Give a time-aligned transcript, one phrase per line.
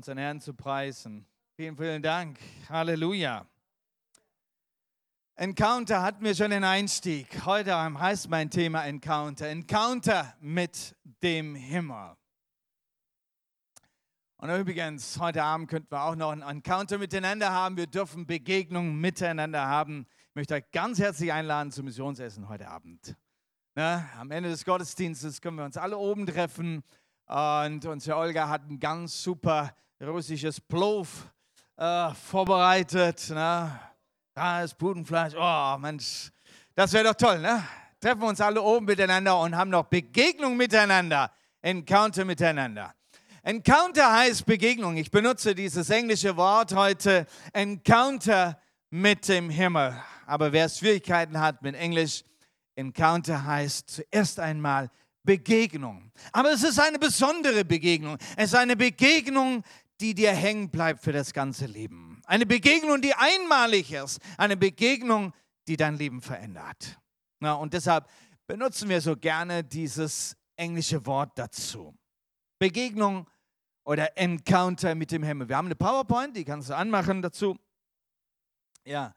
[0.00, 1.26] unseren Herrn zu preisen.
[1.56, 2.38] Vielen, vielen Dank.
[2.70, 3.44] Halleluja.
[5.34, 7.44] Encounter hatten wir schon den Einstieg.
[7.44, 9.48] Heute heißt mein Thema Encounter.
[9.48, 12.16] Encounter mit dem Himmel.
[14.38, 17.76] Und übrigens, heute Abend könnten wir auch noch ein Encounter miteinander haben.
[17.76, 20.06] Wir dürfen Begegnungen miteinander haben.
[20.30, 23.18] Ich möchte euch ganz herzlich einladen zum Missionsessen heute Abend.
[23.74, 26.84] Na, am Ende des Gottesdienstes können wir uns alle oben treffen.
[27.26, 31.30] Und unsere Olga hat ein ganz super russisches Plov
[31.76, 33.30] äh, vorbereitet.
[33.30, 33.80] Ne?
[34.34, 35.34] Da ist Putenfleisch.
[35.36, 36.30] Oh, Mensch,
[36.74, 37.62] das wäre doch toll, ne?
[38.00, 41.30] Treffen wir uns alle oben miteinander und haben noch Begegnung miteinander.
[41.60, 42.94] Encounter miteinander.
[43.42, 44.96] Encounter heißt Begegnung.
[44.96, 47.26] Ich benutze dieses englische Wort heute.
[47.52, 49.94] Encounter mit dem Himmel.
[50.26, 52.24] Aber wer Schwierigkeiten hat mit Englisch,
[52.74, 54.90] Encounter heißt zuerst einmal
[55.22, 56.10] Begegnung.
[56.32, 58.16] Aber es ist eine besondere Begegnung.
[58.36, 59.62] Es ist eine Begegnung,
[60.00, 62.22] die dir hängen bleibt für das ganze Leben.
[62.26, 64.20] Eine Begegnung, die einmalig ist.
[64.38, 65.32] Eine Begegnung,
[65.66, 66.98] die dein Leben verändert.
[67.38, 68.08] Na, und deshalb
[68.46, 71.94] benutzen wir so gerne dieses englische Wort dazu.
[72.58, 73.28] Begegnung
[73.84, 75.48] oder Encounter mit dem Himmel.
[75.48, 77.56] Wir haben eine PowerPoint, die kannst du anmachen dazu.
[78.84, 79.14] Ja,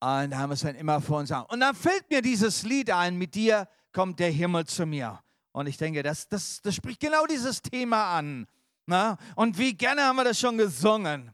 [0.00, 1.44] und da haben wir es dann immer vor uns an.
[1.46, 5.20] Und dann fällt mir dieses Lied ein, mit dir kommt der Himmel zu mir.
[5.52, 8.46] Und ich denke, das, das, das spricht genau dieses Thema an.
[8.86, 9.16] Na?
[9.36, 11.32] Und wie gerne haben wir das schon gesungen.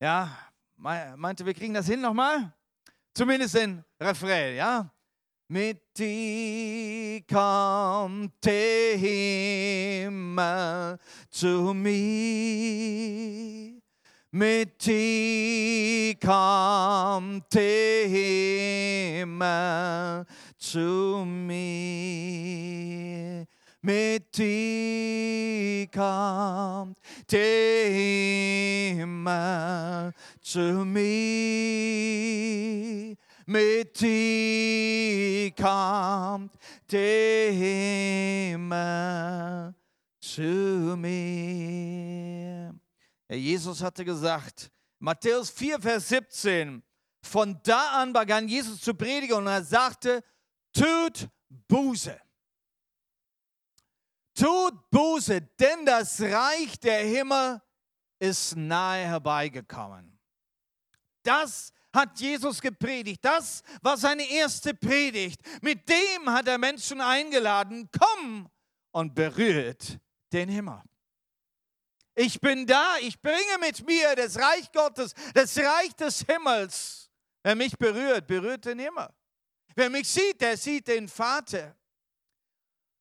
[0.00, 0.30] Ja,
[0.76, 2.52] meinte, wir kriegen das hin nochmal?
[3.14, 4.90] Zumindest den Refrain, ja?
[5.48, 10.98] Mit dir kommt der Himmel
[11.30, 13.80] zu mir.
[14.30, 18.08] Mit dir kommt der
[19.18, 20.26] Himmel
[20.58, 21.84] zu mir
[23.84, 25.13] mit dir
[25.86, 26.98] kommt
[27.30, 27.90] der
[28.96, 31.04] Himmel zu mir.
[33.46, 36.52] Mit dir kommt
[36.90, 37.52] der
[38.50, 38.74] Himmel
[40.20, 42.74] zu mir.
[43.30, 46.82] Jesus hatte gesagt, Matthäus 4, Vers 17,
[47.22, 50.24] von da an begann Jesus zu predigen und er sagte,
[50.72, 51.28] tut
[51.68, 52.18] Buße.
[54.34, 57.62] Tut Buße, denn das Reich der Himmel
[58.18, 60.18] ist nahe herbeigekommen.
[61.22, 63.24] Das hat Jesus gepredigt.
[63.24, 65.40] Das war seine erste Predigt.
[65.62, 68.50] Mit dem hat er Menschen eingeladen, komm
[68.90, 69.98] und berührt
[70.32, 70.82] den Himmel.
[72.16, 77.10] Ich bin da, ich bringe mit mir das Reich Gottes, das Reich des Himmels.
[77.42, 79.08] Wer mich berührt, berührt den Himmel.
[79.74, 81.76] Wer mich sieht, der sieht den Vater.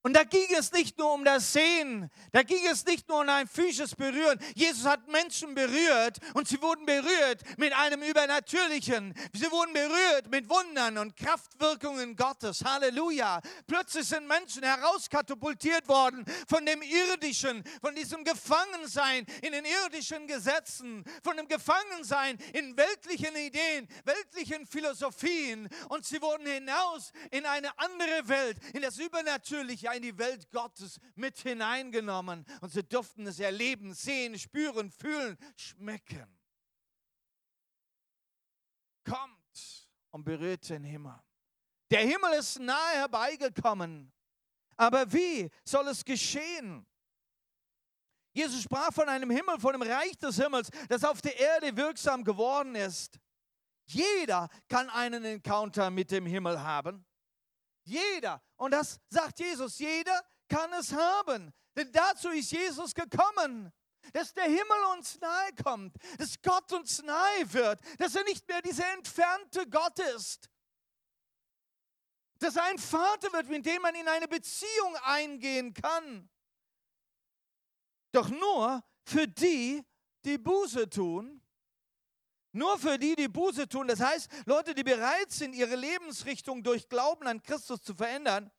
[0.06, 3.30] Und da ging es nicht nur um das Sehen, da ging es nicht nur um
[3.30, 4.38] ein physisches Berühren.
[4.54, 9.14] Jesus hat Menschen berührt und sie wurden berührt mit einem Übernatürlichen.
[9.32, 12.66] Sie wurden berührt mit Wundern und Kraftwirkungen Gottes.
[12.66, 13.40] Halleluja.
[13.66, 21.06] Plötzlich sind Menschen herauskatapultiert worden von dem Irdischen, von diesem Gefangensein in den irdischen Gesetzen,
[21.24, 25.70] von dem Gefangensein in weltlichen Ideen, weltlichen Philosophien.
[25.88, 31.00] Und sie wurden hinaus in eine andere Welt, in das Übernatürliche in die Welt Gottes
[31.16, 36.28] mit hineingenommen und sie durften es erleben, sehen, spüren, fühlen, schmecken.
[39.04, 41.20] Kommt und berührt den Himmel.
[41.92, 44.12] Der Himmel ist nahe herbeigekommen.
[44.76, 46.86] Aber wie soll es geschehen?
[48.34, 52.24] Jesus sprach von einem Himmel, von dem Reich des Himmels, das auf der Erde wirksam
[52.24, 53.20] geworden ist.
[53.86, 57.06] Jeder kann einen Encounter mit dem Himmel haben.
[57.84, 58.42] Jeder.
[58.58, 61.54] Und das sagt Jesus, jeder kann es haben.
[61.76, 63.72] Denn dazu ist Jesus gekommen.
[64.12, 68.62] Dass der Himmel uns nahe kommt, dass Gott uns nahe wird, dass er nicht mehr
[68.62, 70.50] dieser entfernte Gott ist.
[72.40, 76.30] Dass er ein Vater wird, mit dem man in eine Beziehung eingehen kann.
[78.12, 79.86] Doch nur für die,
[80.26, 81.43] die Buße tun
[82.54, 86.88] nur für die, die Buße tun, das heißt Leute, die bereit sind, ihre Lebensrichtung durch
[86.88, 88.50] Glauben an Christus zu verändern,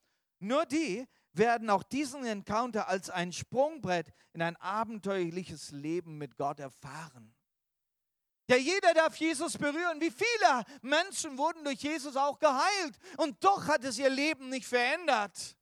[0.41, 6.61] nur die werden auch diesen Encounter als ein Sprungbrett in ein abenteuerliches Leben mit Gott
[6.61, 7.35] erfahren.
[8.49, 10.01] Ja, jeder darf Jesus berühren.
[10.01, 14.67] Wie viele Menschen wurden durch Jesus auch geheilt und doch hat es ihr Leben nicht
[14.67, 15.57] verändert.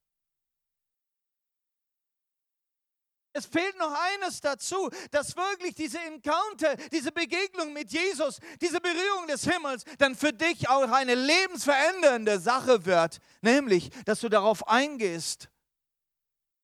[3.34, 9.26] Es fehlt noch eines dazu, dass wirklich diese Encounter, diese Begegnung mit Jesus, diese Berührung
[9.26, 13.18] des Himmels dann für dich auch eine lebensverändernde Sache wird.
[13.40, 15.48] Nämlich, dass du darauf eingehst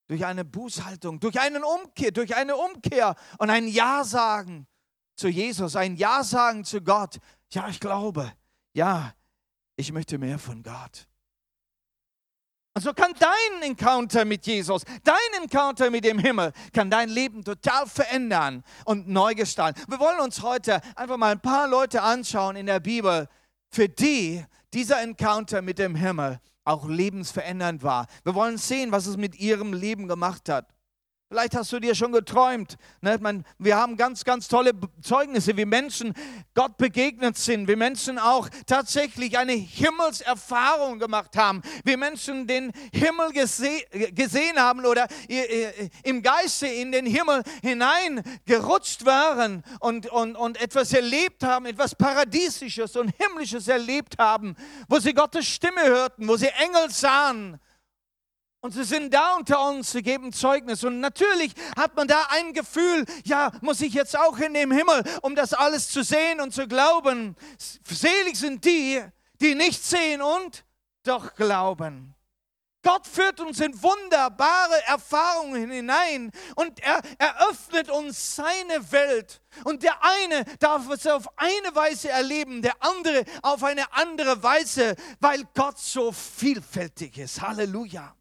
[0.08, 4.66] durch eine Bußhaltung, durch einen Umkehr, durch eine Umkehr und ein Ja sagen
[5.14, 7.18] zu Jesus, ein Ja sagen zu Gott.
[7.52, 8.32] Ja, ich glaube.
[8.74, 9.14] Ja,
[9.76, 11.08] ich möchte mehr von Gott.
[12.78, 17.42] Und so kann dein Encounter mit Jesus, dein Encounter mit dem Himmel, kann dein Leben
[17.42, 19.82] total verändern und neu gestalten.
[19.88, 23.26] Wir wollen uns heute einfach mal ein paar Leute anschauen in der Bibel,
[23.68, 28.06] für die dieser Encounter mit dem Himmel auch lebensverändernd war.
[28.22, 30.68] Wir wollen sehen, was es mit ihrem Leben gemacht hat.
[31.30, 32.78] Vielleicht hast du dir schon geträumt.
[33.02, 33.18] Ne?
[33.20, 34.72] Man, wir haben ganz, ganz tolle
[35.02, 36.14] Zeugnisse, wie Menschen
[36.54, 43.32] Gott begegnet sind, wie Menschen auch tatsächlich eine Himmelserfahrung gemacht haben, wie Menschen den Himmel
[43.32, 43.68] gese
[44.12, 45.06] gesehen haben oder
[46.02, 52.96] im Geiste in den Himmel hineingerutscht waren und, und, und etwas erlebt haben, etwas Paradiesisches
[52.96, 54.56] und Himmlisches erlebt haben,
[54.88, 57.60] wo sie Gottes Stimme hörten, wo sie Engel sahen
[58.60, 60.82] und sie sind da unter uns, sie geben Zeugnis.
[60.82, 65.04] Und natürlich hat man da ein Gefühl, ja, muss ich jetzt auch in den Himmel,
[65.22, 67.36] um das alles zu sehen und zu glauben.
[67.84, 69.02] Selig sind die,
[69.40, 70.64] die nicht sehen und
[71.04, 72.14] doch glauben.
[72.82, 79.40] Gott führt uns in wunderbare Erfahrungen hinein und er eröffnet uns seine Welt.
[79.64, 84.96] Und der eine darf es auf eine Weise erleben, der andere auf eine andere Weise,
[85.20, 87.40] weil Gott so vielfältig ist.
[87.40, 88.17] Halleluja.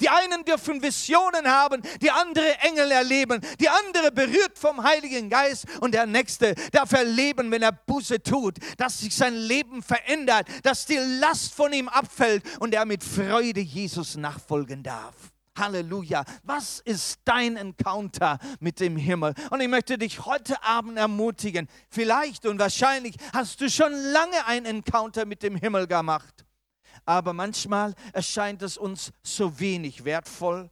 [0.00, 5.66] Die einen dürfen Visionen haben, die andere Engel erleben, die andere berührt vom Heiligen Geist
[5.80, 10.86] und der nächste darf erleben, wenn er Buße tut, dass sich sein Leben verändert, dass
[10.86, 15.14] die Last von ihm abfällt und er mit Freude Jesus nachfolgen darf.
[15.58, 16.24] Halleluja.
[16.44, 19.34] Was ist dein Encounter mit dem Himmel?
[19.50, 21.68] Und ich möchte dich heute Abend ermutigen.
[21.90, 26.46] Vielleicht und wahrscheinlich hast du schon lange ein Encounter mit dem Himmel gemacht
[27.10, 30.70] aber manchmal erscheint es uns so wenig wertvoll,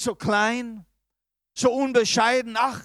[0.00, 0.86] so klein,
[1.54, 2.56] so unbescheiden.
[2.58, 2.80] Ach,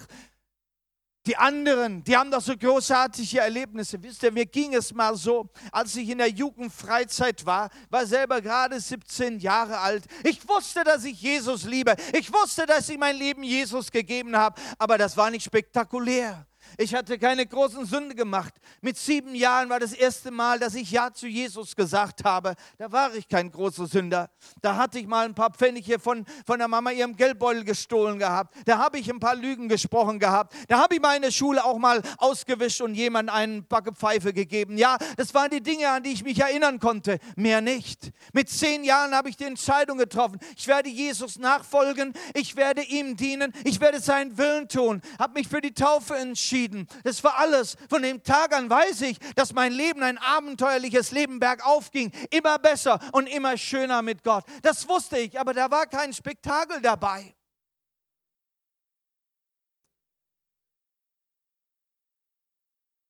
[1.26, 4.02] die anderen, die haben doch so großartige Erlebnisse.
[4.02, 8.40] Wisst ihr, mir ging es mal so, als ich in der Jugendfreizeit war, war selber
[8.40, 10.04] gerade 17 Jahre alt.
[10.24, 11.94] Ich wusste, dass ich Jesus liebe.
[12.12, 16.46] Ich wusste, dass ich mein Leben Jesus gegeben habe, aber das war nicht spektakulär.
[16.76, 18.54] Ich hatte keine großen Sünde gemacht.
[18.80, 22.54] Mit sieben Jahren war das erste Mal, dass ich Ja zu Jesus gesagt habe.
[22.76, 24.30] Da war ich kein großer Sünder.
[24.60, 28.54] Da hatte ich mal ein paar Pfennige von, von der Mama ihrem Geldbeutel gestohlen gehabt.
[28.66, 30.54] Da habe ich ein paar Lügen gesprochen gehabt.
[30.68, 34.76] Da habe ich meine Schule auch mal ausgewischt und jemand einen Backe Pfeife gegeben.
[34.76, 37.18] Ja, das waren die Dinge, an die ich mich erinnern konnte.
[37.36, 38.12] Mehr nicht.
[38.32, 40.38] Mit zehn Jahren habe ich die Entscheidung getroffen.
[40.56, 42.12] Ich werde Jesus nachfolgen.
[42.34, 43.52] Ich werde ihm dienen.
[43.64, 45.00] Ich werde seinen Willen tun.
[45.18, 46.86] Habe mich für die Taufe entschieden entschieden.
[47.04, 47.76] Das war alles.
[47.88, 52.12] Von dem Tag an weiß ich, dass mein Leben ein abenteuerliches Leben bergauf ging.
[52.30, 54.44] Immer besser und immer schöner mit Gott.
[54.62, 57.34] Das wusste ich, aber da war kein Spektakel dabei.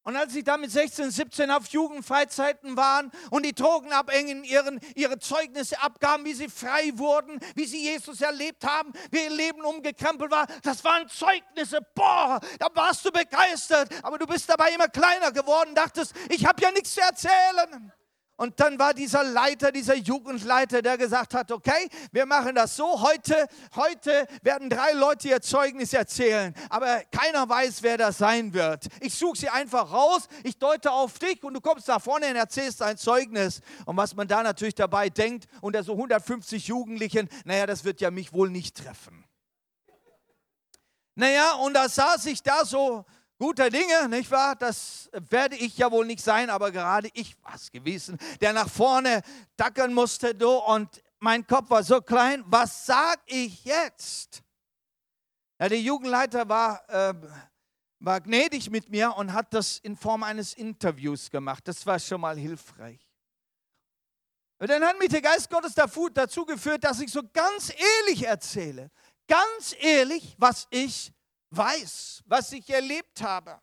[0.09, 5.19] Und als sie da mit 16, 17 auf Jugendfreizeiten waren und die Drogenabhängigen ihren, ihre
[5.19, 10.31] Zeugnisse abgaben, wie sie frei wurden, wie sie Jesus erlebt haben, wie ihr Leben umgekrempelt
[10.31, 11.81] war, das waren Zeugnisse.
[11.95, 16.63] Boah, da warst du begeistert, aber du bist dabei immer kleiner geworden, dachtest, ich habe
[16.63, 17.93] ja nichts zu erzählen.
[18.39, 23.03] Und dann war dieser Leiter, dieser Jugendleiter, der gesagt hat, okay, wir machen das so,
[23.03, 28.87] heute, heute werden drei Leute ihr Zeugnis erzählen, aber keiner weiß, wer das sein wird.
[29.01, 32.37] Ich suche sie einfach raus, ich deute auf dich und du kommst da vorne und
[32.37, 33.61] erzählst ein Zeugnis.
[33.87, 38.13] Und was man da natürlich dabei denkt, unter so 150 Jugendlichen, naja, das wird ja
[38.13, 39.25] mich wohl nicht treffen.
[41.17, 43.05] Naja, und da saß ich da so
[43.39, 44.57] guter Dinge, nicht wahr?
[44.57, 48.69] Das werde ich ja wohl nicht sein, aber gerade ich war es gewesen, der nach
[48.69, 49.23] vorne
[49.57, 52.45] tackern musste du, und mein Kopf war so klein.
[52.47, 54.43] Was sag ich jetzt?
[55.59, 57.15] Ja, der Jugendleiter war, äh,
[58.01, 61.67] war gnädig mit mir und hat das in Form eines Interviews gemacht.
[61.67, 63.09] Das war schon mal hilfreich.
[64.61, 68.91] Und dann hat mich der Geist Gottes dazu geführt, dass ich so ganz ehrlich erzähle.
[69.29, 71.13] Ganz ehrlich, was ich
[71.51, 73.61] weiß, was ich erlebt habe.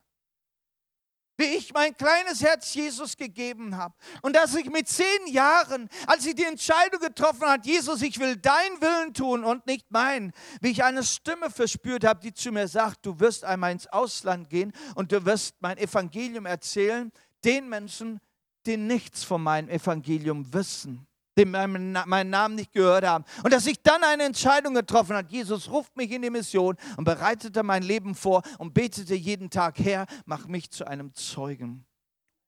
[1.38, 3.94] Wie ich mein kleines Herz Jesus gegeben habe.
[4.22, 8.38] Und dass ich mit zehn Jahren, als ich die Entscheidung getroffen habe, Jesus, ich will
[8.38, 12.70] deinen Willen tun und nicht meinen, wie ich eine Stimme verspürt habe, die zu mir
[12.70, 17.12] sagt, du wirst einmal ins Ausland gehen und du wirst mein Evangelium erzählen,
[17.44, 18.22] den Menschen,
[18.66, 21.06] die nichts von meinem Evangelium wissen
[21.38, 23.26] die meinen Namen nicht gehört haben.
[23.44, 27.04] Und dass ich dann eine Entscheidung getroffen habe, Jesus ruft mich in die Mission und
[27.04, 31.86] bereitete mein Leben vor und betete jeden Tag, Herr, mach mich zu einem Zeugen.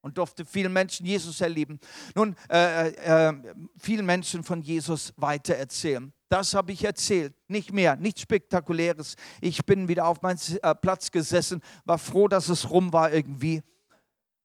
[0.01, 1.79] Und durfte vielen Menschen Jesus erleben.
[2.15, 3.33] Nun, äh, äh,
[3.77, 6.13] vielen Menschen von Jesus weitererzählen.
[6.29, 7.33] Das habe ich erzählt.
[7.47, 9.15] Nicht mehr, nichts Spektakuläres.
[9.41, 13.63] Ich bin wieder auf meinen äh, Platz gesessen, war froh, dass es rum war irgendwie.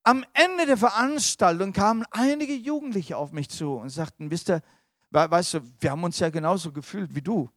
[0.04, 4.62] Am Ende der Veranstaltung kamen einige Jugendliche auf mich zu und sagten, wisst ihr,
[5.11, 7.50] weißt du, wir haben uns ja genauso gefühlt wie du.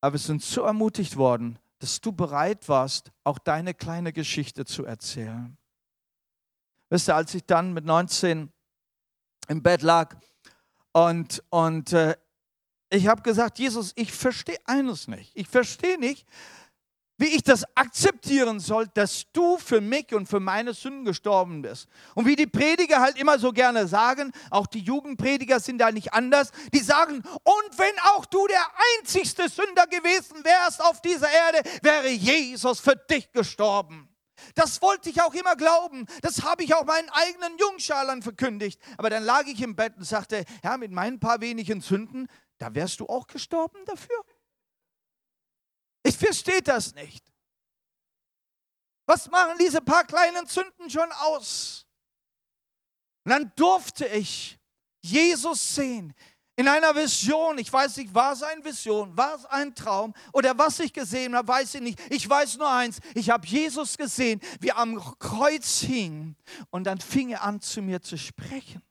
[0.00, 4.84] Aber wir sind so ermutigt worden, dass du bereit warst, auch deine kleine Geschichte zu
[4.84, 5.56] erzählen.
[6.90, 8.52] Wisst ihr, als ich dann mit 19
[9.48, 10.16] im Bett lag
[10.92, 12.16] und, und äh,
[12.90, 15.32] ich habe gesagt, Jesus, ich verstehe eines nicht.
[15.34, 16.26] Ich verstehe nicht,
[17.22, 21.86] wie ich das akzeptieren soll, dass du für mich und für meine Sünden gestorben bist.
[22.16, 26.12] Und wie die Prediger halt immer so gerne sagen, auch die Jugendprediger sind da nicht
[26.12, 28.66] anders, die sagen, und wenn auch du der
[28.98, 34.08] einzigste Sünder gewesen wärst auf dieser Erde, wäre Jesus für dich gestorben.
[34.56, 36.06] Das wollte ich auch immer glauben.
[36.22, 38.80] Das habe ich auch meinen eigenen Jungschalern verkündigt.
[38.96, 42.26] Aber dann lag ich im Bett und sagte, Herr, mit meinen paar wenigen Sünden,
[42.58, 44.24] da wärst du auch gestorben dafür.
[46.12, 47.24] Ich verstehe das nicht.
[49.06, 51.86] Was machen diese paar kleinen Sünden schon aus?
[53.24, 54.58] Und dann durfte ich
[55.00, 56.14] Jesus sehen
[56.56, 57.56] in einer Vision.
[57.56, 61.34] Ich weiß nicht, war es eine Vision, war es ein Traum oder was ich gesehen
[61.34, 61.98] habe, weiß ich nicht.
[62.10, 66.36] Ich weiß nur eins, ich habe Jesus gesehen, wie er am Kreuz hing
[66.68, 68.82] und dann fing er an zu mir zu sprechen.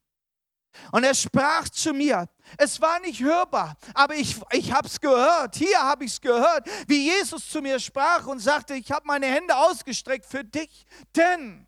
[0.92, 2.28] Und er sprach zu mir.
[2.58, 5.56] Es war nicht hörbar, aber ich, ich habe es gehört.
[5.56, 9.28] Hier habe ich es gehört, wie Jesus zu mir sprach und sagte, ich habe meine
[9.28, 10.86] Hände ausgestreckt für dich,
[11.16, 11.68] denn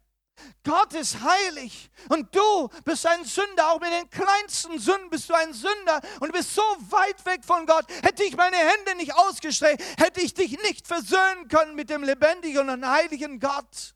[0.63, 3.71] Gott ist heilig und du bist ein Sünder.
[3.71, 7.45] Auch mit den kleinsten Sünden bist du ein Sünder und du bist so weit weg
[7.45, 7.85] von Gott.
[8.01, 12.69] Hätte ich meine Hände nicht ausgestreckt, hätte ich dich nicht versöhnen können mit dem lebendigen
[12.69, 13.93] und heiligen Gott.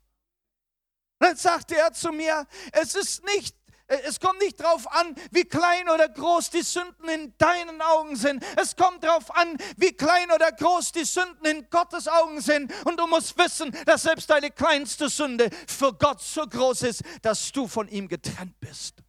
[1.18, 3.57] Dann sagte er zu mir, es ist nicht
[3.88, 8.44] es kommt nicht darauf an, wie klein oder groß die Sünden in deinen Augen sind.
[8.56, 12.72] Es kommt darauf an, wie klein oder groß die Sünden in Gottes Augen sind.
[12.84, 17.50] Und du musst wissen, dass selbst deine kleinste Sünde für Gott so groß ist, dass
[17.50, 19.02] du von ihm getrennt bist.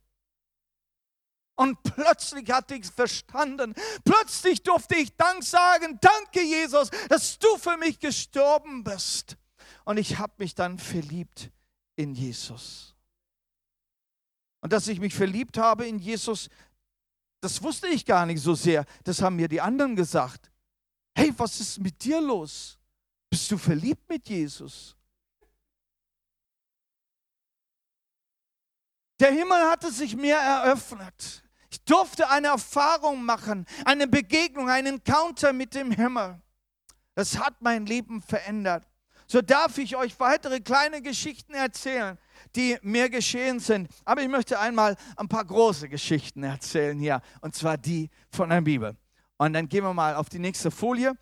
[1.56, 3.76] Und plötzlich hatte ich es verstanden.
[4.06, 9.36] Plötzlich durfte ich Dank sagen, danke Jesus, dass du für mich gestorben bist.
[9.84, 11.52] Und ich habe mich dann verliebt
[11.98, 12.96] in Jesus.
[14.62, 16.50] Und dass ich mich verliebt habe in Jesus,
[17.42, 18.86] das wusste ich gar nicht so sehr.
[19.04, 20.52] Das haben mir die anderen gesagt.
[21.16, 22.78] Hey, was ist mit dir los?
[23.30, 24.96] Bist du verliebt mit Jesus?
[29.20, 31.44] Der Himmel hatte sich mir eröffnet.
[31.70, 36.42] Ich durfte eine Erfahrung machen, eine Begegnung, einen Encounter mit dem Himmel.
[37.16, 38.89] Das hat mein Leben verändert.
[39.32, 42.18] So darf ich euch weitere kleine Geschichten erzählen
[42.56, 43.90] die mir geschehen sind.
[44.06, 48.62] Aber ich möchte einmal ein paar große Geschichten erzählen hier, und zwar die von der
[48.62, 48.96] Bibel.
[49.38, 51.14] Und dann gehen wir mal auf die nächste Folie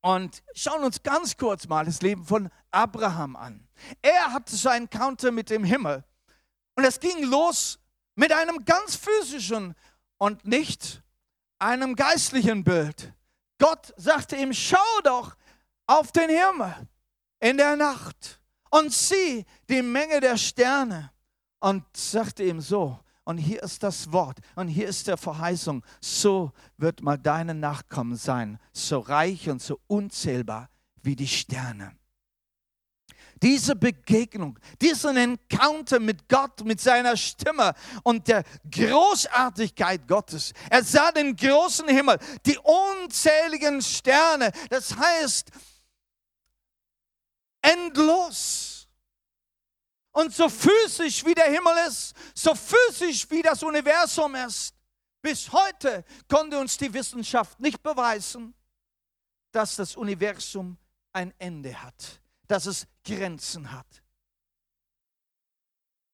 [0.00, 3.68] und schauen uns ganz kurz mal das Leben von Abraham an.
[4.00, 6.04] Er hatte seinen Encounter mit dem Himmel.
[6.76, 7.78] Und es ging los
[8.14, 9.74] mit einem ganz physischen
[10.18, 11.02] und nicht
[11.58, 13.12] einem geistlichen Bild.
[13.58, 15.36] Gott sagte ihm, schau doch
[15.86, 16.74] auf den Himmel
[17.40, 18.40] in der Nacht
[18.70, 21.10] und sieh die Menge der Sterne
[21.60, 26.52] und sagte ihm so, und hier ist das Wort und hier ist der Verheißung, so
[26.76, 30.70] wird mal deine Nachkommen sein, so reich und so unzählbar
[31.02, 31.96] wie die Sterne.
[33.42, 40.52] Diese Begegnung, diesen Encounter mit Gott, mit seiner Stimme und der Großartigkeit Gottes.
[40.70, 44.52] Er sah den großen Himmel, die unzähligen Sterne.
[44.70, 45.50] Das heißt,
[47.66, 48.88] endlos.
[50.12, 54.74] Und so physisch wie der Himmel ist, so physisch wie das Universum ist,
[55.20, 58.54] bis heute konnte uns die Wissenschaft nicht beweisen,
[59.52, 60.78] dass das Universum
[61.12, 63.86] ein Ende hat, dass es Grenzen hat.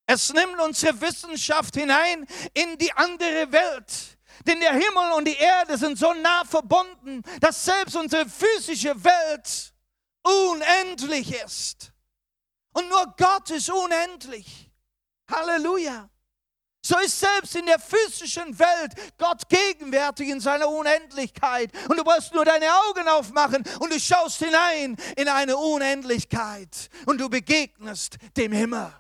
[0.07, 4.19] Es nimmt unsere Wissenschaft hinein in die andere Welt.
[4.47, 9.72] Denn der Himmel und die Erde sind so nah verbunden, dass selbst unsere physische Welt
[10.23, 11.93] unendlich ist.
[12.73, 14.71] Und nur Gott ist unendlich.
[15.31, 16.09] Halleluja.
[16.85, 21.71] So ist selbst in der physischen Welt Gott gegenwärtig in seiner Unendlichkeit.
[21.89, 27.21] Und du musst nur deine Augen aufmachen und du schaust hinein in eine Unendlichkeit und
[27.21, 28.93] du begegnest dem Himmel.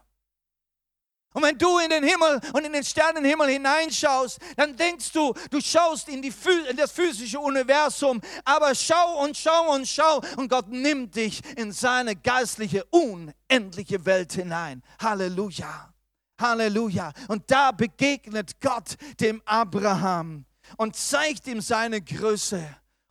[1.32, 5.60] Und wenn du in den Himmel und in den Sternenhimmel hineinschaust, dann denkst du, du
[5.60, 8.20] schaust in, in das physische Universum.
[8.44, 14.32] Aber schau und schau und schau und Gott nimmt dich in seine geistliche, unendliche Welt
[14.32, 14.82] hinein.
[15.00, 15.92] Halleluja.
[16.38, 17.12] Halleluja.
[17.28, 20.44] Und da begegnet Gott dem Abraham.
[20.76, 22.62] und zeigt ihm seine Größe.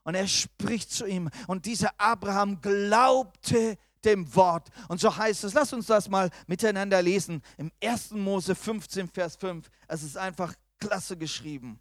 [0.04, 1.30] Und er spricht zu ihm.
[1.48, 4.70] Und dieser Abraham glaubte dem Wort.
[4.88, 7.42] Und so heißt es, lass uns das mal miteinander lesen.
[7.58, 8.12] Im 1.
[8.12, 9.70] Mose 15, Vers 5.
[9.88, 11.80] Es ist einfach klasse geschrieben.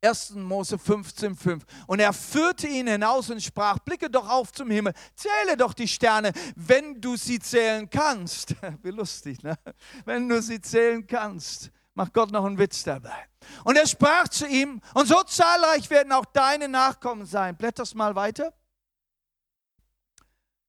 [0.00, 0.34] 1.
[0.36, 1.64] Mose 15, 5.
[1.86, 5.88] Und er führte ihn hinaus und sprach, blicke doch auf zum Himmel, zähle doch die
[5.88, 8.54] Sterne, wenn du sie zählen kannst.
[8.82, 9.58] Wie lustig, ne?
[10.04, 11.70] Wenn du sie zählen kannst.
[11.94, 13.26] Macht Gott noch einen Witz dabei.
[13.64, 17.56] Und er sprach zu ihm, und so zahlreich werden auch deine Nachkommen sein.
[17.56, 18.52] Blätter's mal weiter.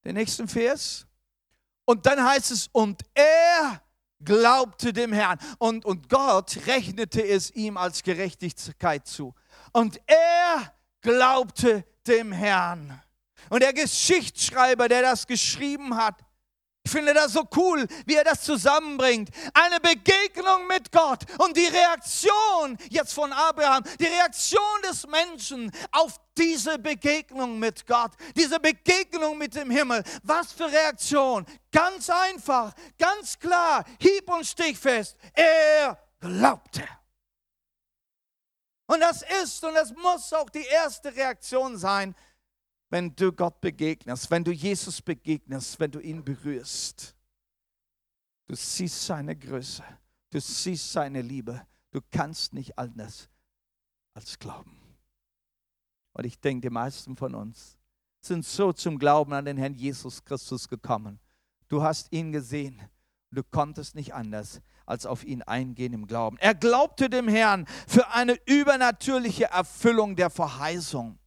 [0.04, 1.06] Den nächsten Vers.
[1.86, 3.82] Und dann heißt es, und er
[4.24, 5.40] glaubte dem Herrn.
[5.58, 9.34] Und, und Gott rechnete es ihm als Gerechtigkeit zu.
[9.72, 13.02] Und er glaubte dem Herrn.
[13.50, 16.22] Und der Geschichtsschreiber, der das geschrieben hat,
[16.90, 19.30] ich finde das so cool, wie er das zusammenbringt.
[19.54, 26.20] Eine Begegnung mit Gott und die Reaktion jetzt von Abraham, die Reaktion des Menschen auf
[26.36, 30.04] diese Begegnung mit Gott, diese Begegnung mit dem Himmel.
[30.24, 31.46] Was für Reaktion?
[31.72, 35.16] Ganz einfach, ganz klar, hieb und stichfest.
[35.34, 36.88] Er glaubte.
[38.88, 42.16] Und das ist und das muss auch die erste Reaktion sein,
[42.90, 47.16] wenn du Gott begegnest, wenn du Jesus begegnest, wenn du ihn berührst.
[48.48, 49.84] Du siehst seine Größe,
[50.32, 51.66] du siehst seine Liebe.
[51.92, 53.30] Du kannst nicht anders
[54.14, 54.80] als glauben.
[56.14, 57.78] Und ich denke, die meisten von uns
[58.22, 61.20] sind so zum Glauben an den Herrn Jesus Christus gekommen.
[61.68, 62.82] Du hast ihn gesehen.
[63.32, 66.38] Du konntest nicht anders als auf ihn eingehen im Glauben.
[66.38, 71.20] Er glaubte dem Herrn für eine übernatürliche Erfüllung der Verheißung.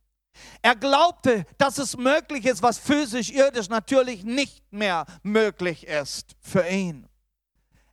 [0.63, 6.67] Er glaubte, dass es möglich ist, was physisch, irdisch natürlich nicht mehr möglich ist für
[6.67, 7.07] ihn.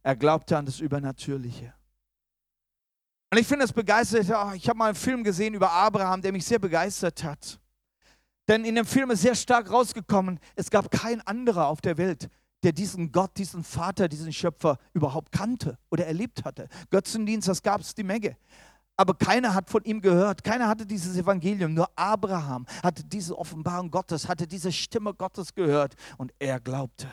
[0.04, 1.74] Er glaubte an das Übernatürliche.
[3.32, 4.24] Und ich finde es begeistert.
[4.56, 7.60] Ich habe mal einen Film gesehen über Abraham, der mich sehr begeistert hat.
[8.48, 12.30] Denn in dem Film ist sehr stark rausgekommen, es gab kein anderer auf der Welt,
[12.64, 16.68] der diesen Gott, diesen Vater, diesen Schöpfer überhaupt kannte oder erlebt hatte.
[16.90, 18.36] Götzendienst, das gab es die Menge
[19.00, 20.44] aber keiner hat von ihm gehört.
[20.44, 21.74] Keiner hatte dieses Evangelium.
[21.74, 27.08] Nur Abraham hatte diese Offenbarung Gottes, hatte diese Stimme Gottes gehört und er glaubte.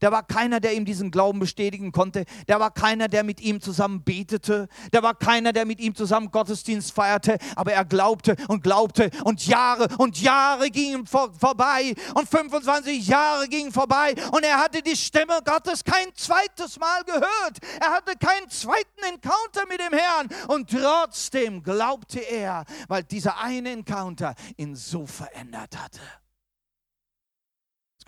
[0.00, 2.24] Da war keiner, der ihm diesen Glauben bestätigen konnte.
[2.46, 4.68] Da war keiner, der mit ihm zusammen betete.
[4.92, 7.38] Da war keiner, der mit ihm zusammen Gottesdienst feierte.
[7.56, 13.48] Aber er glaubte und glaubte und Jahre und Jahre gingen vor, vorbei und 25 Jahre
[13.48, 17.58] gingen vorbei und er hatte die Stimme Gottes kein zweites Mal gehört.
[17.80, 23.70] Er hatte keinen zweiten Encounter mit dem Herrn und trotzdem glaubte er, weil dieser eine
[23.70, 26.00] Encounter ihn so verändert hatte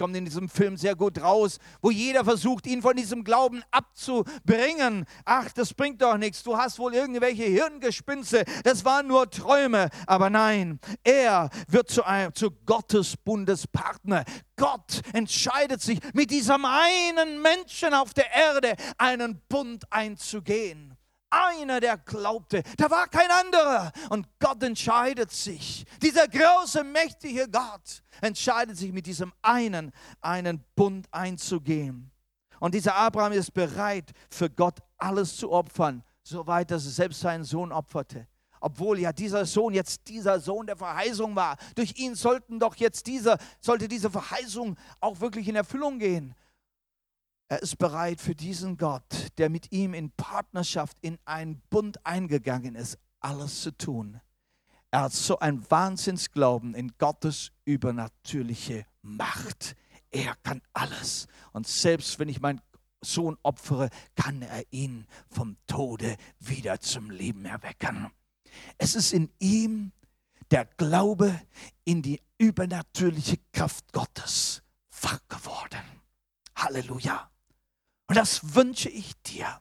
[0.00, 5.04] kommt in diesem Film sehr gut raus, wo jeder versucht, ihn von diesem Glauben abzubringen.
[5.26, 6.42] Ach, das bringt doch nichts.
[6.42, 8.46] Du hast wohl irgendwelche Hirngespinste.
[8.64, 9.90] Das waren nur Träume.
[10.06, 14.24] Aber nein, er wird zu, einem, zu Gottes Bundespartner.
[14.56, 20.96] Gott entscheidet sich, mit diesem einen Menschen auf der Erde einen Bund einzugehen
[21.30, 22.62] einer, der glaubte.
[22.76, 23.92] Da war kein anderer.
[24.10, 25.84] Und Gott entscheidet sich.
[26.02, 32.10] Dieser große, mächtige Gott entscheidet sich mit diesem einen, einen Bund einzugehen.
[32.58, 37.44] Und dieser Abraham ist bereit, für Gott alles zu opfern, soweit dass er selbst seinen
[37.44, 38.26] Sohn opferte.
[38.60, 41.56] Obwohl ja dieser Sohn jetzt dieser Sohn der Verheißung war.
[41.74, 46.34] Durch ihn sollten doch jetzt diese, sollte diese Verheißung auch wirklich in Erfüllung gehen.
[47.50, 52.76] Er ist bereit für diesen Gott, der mit ihm in Partnerschaft, in einen Bund eingegangen
[52.76, 54.20] ist, alles zu tun.
[54.92, 59.74] Er hat so einen Wahnsinnsglauben in Gottes übernatürliche Macht.
[60.12, 61.26] Er kann alles.
[61.52, 62.60] Und selbst wenn ich meinen
[63.00, 68.12] Sohn opfere, kann er ihn vom Tode wieder zum Leben erwecken.
[68.78, 69.90] Es ist in ihm
[70.52, 71.40] der Glaube
[71.84, 74.62] in die übernatürliche Kraft Gottes
[75.02, 75.82] wach geworden.
[76.54, 77.29] Halleluja.
[78.11, 79.61] Und das wünsche ich dir.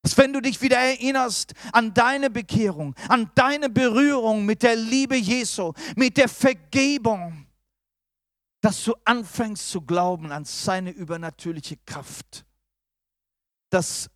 [0.00, 5.14] Dass wenn du dich wieder erinnerst an deine Bekehrung, an deine Berührung mit der Liebe
[5.14, 7.46] Jesu, mit der Vergebung,
[8.62, 12.46] dass du anfängst zu glauben an seine übernatürliche Kraft.
[13.68, 14.08] Dass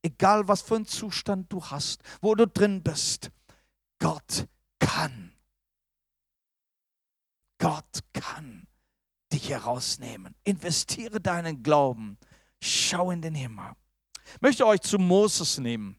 [0.00, 3.32] egal was für einen Zustand du hast, wo du drin bist,
[3.98, 4.46] Gott
[4.78, 5.32] kann.
[7.58, 8.65] Gott kann
[9.36, 10.34] dich herausnehmen.
[10.44, 12.18] Investiere deinen Glauben.
[12.60, 13.72] Schau in den Himmel.
[14.34, 15.98] Ich möchte euch zu Moses nehmen.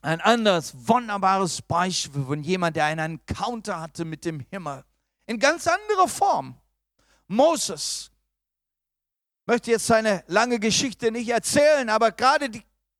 [0.00, 4.84] Ein anderes wunderbares Beispiel von jemand, der einen Encounter hatte mit dem Himmel.
[5.26, 6.56] In ganz anderer Form.
[7.26, 8.10] Moses.
[9.40, 12.50] Ich möchte jetzt seine lange Geschichte nicht erzählen, aber gerade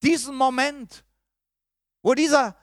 [0.02, 1.04] diesen Moment,
[2.02, 2.56] wo, dieser,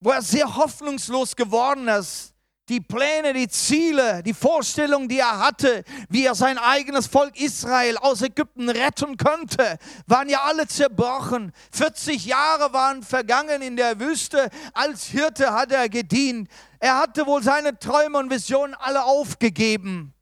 [0.00, 2.34] wo er sehr hoffnungslos geworden ist,
[2.68, 7.96] die Pläne, die Ziele, die Vorstellungen, die er hatte, wie er sein eigenes Volk Israel
[7.98, 11.52] aus Ägypten retten könnte, waren ja alle zerbrochen.
[11.72, 14.50] 40 Jahre waren vergangen in der Wüste.
[14.74, 16.48] Als Hirte hat er gedient.
[16.78, 20.14] Er hatte wohl seine Träume und Visionen alle aufgegeben.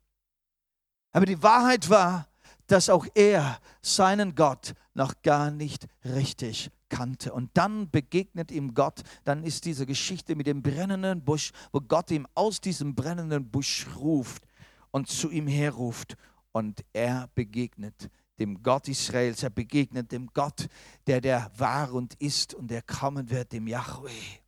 [1.13, 2.29] Aber die Wahrheit war,
[2.67, 7.33] dass auch er seinen Gott noch gar nicht richtig kannte.
[7.33, 12.11] Und dann begegnet ihm Gott, dann ist diese Geschichte mit dem brennenden Busch, wo Gott
[12.11, 14.47] ihm aus diesem brennenden Busch ruft
[14.91, 16.17] und zu ihm herruft.
[16.53, 20.69] Und er begegnet dem Gott Israels, er begegnet dem Gott,
[21.07, 24.41] der der war und ist und der kommen wird, dem Yahweh.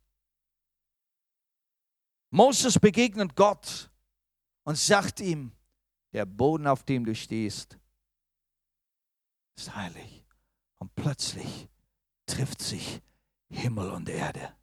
[2.31, 3.89] Moses begegnet Gott
[4.63, 5.51] und sagt ihm,
[6.13, 7.77] der Boden, auf dem du stehst,
[9.55, 10.23] ist heilig.
[10.77, 11.67] Und plötzlich
[12.29, 13.01] trifft sich
[13.49, 14.53] Himmel und Erde.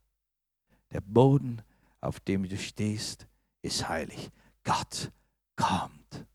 [0.91, 1.61] Der Boden,
[2.01, 3.27] auf dem du stehst,
[3.61, 4.31] ist heilig.
[4.63, 5.11] Gott
[5.55, 6.25] kommt.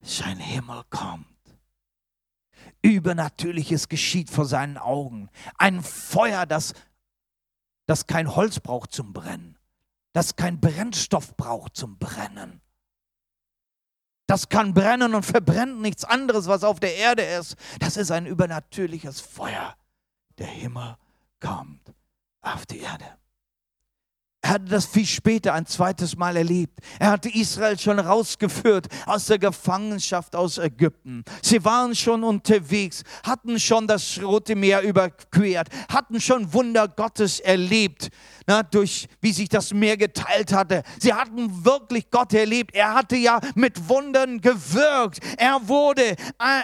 [0.00, 1.26] Sein Himmel kommt.
[2.82, 5.30] Übernatürliches geschieht vor seinen Augen.
[5.56, 6.74] Ein Feuer, das,
[7.86, 9.58] das kein Holz braucht zum Brennen,
[10.12, 12.60] das kein Brennstoff braucht zum Brennen.
[14.26, 17.56] Das kann brennen und verbrennt nichts anderes, was auf der Erde ist.
[17.78, 19.76] Das ist ein übernatürliches Feuer.
[20.38, 20.96] Der Himmel
[21.40, 21.92] kommt
[22.40, 23.04] auf die Erde.
[24.44, 26.78] Er hatte das viel später ein zweites Mal erlebt.
[26.98, 31.24] Er hatte Israel schon rausgeführt aus der Gefangenschaft aus Ägypten.
[31.40, 38.10] Sie waren schon unterwegs, hatten schon das Rote Meer überquert, hatten schon Wunder Gottes erlebt,
[38.46, 40.82] na, durch wie sich das Meer geteilt hatte.
[41.00, 42.74] Sie hatten wirklich Gott erlebt.
[42.74, 45.20] Er hatte ja mit Wundern gewirkt.
[45.38, 46.16] Er wurde äh,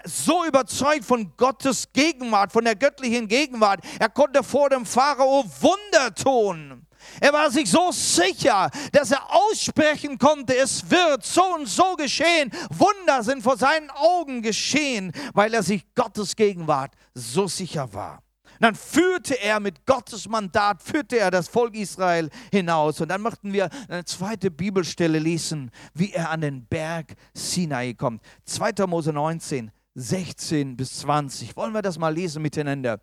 [0.04, 3.80] so überzeugt von Gottes Gegenwart, von der göttlichen Gegenwart.
[3.98, 6.86] Er konnte vor dem Pharao Wunder tun.
[7.20, 12.50] Er war sich so sicher, dass er aussprechen konnte, es wird so und so geschehen.
[12.70, 18.22] Wunder sind vor seinen Augen geschehen, weil er sich Gottes Gegenwart so sicher war.
[18.60, 23.00] Und dann führte er mit Gottes Mandat, führte er das Volk Israel hinaus.
[23.00, 28.22] Und dann möchten wir eine zweite Bibelstelle lesen, wie er an den Berg Sinai kommt.
[28.44, 28.86] 2.
[28.86, 31.56] Mose 19, 16 bis 20.
[31.56, 33.00] Wollen wir das mal lesen miteinander?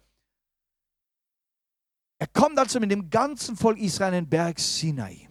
[2.20, 5.28] Er kommt also mit dem ganzen Volk Israel in den Berg Sinai.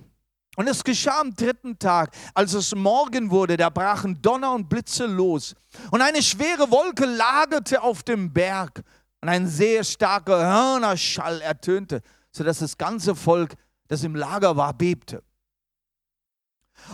[0.57, 5.05] Und es geschah am dritten Tag, als es Morgen wurde, da brachen Donner und Blitze
[5.05, 5.55] los.
[5.91, 8.83] Und eine schwere Wolke lagerte auf dem Berg.
[9.21, 13.55] Und ein sehr starker Hörnerschall ertönte, sodass das ganze Volk,
[13.89, 15.23] das im Lager war, bebte.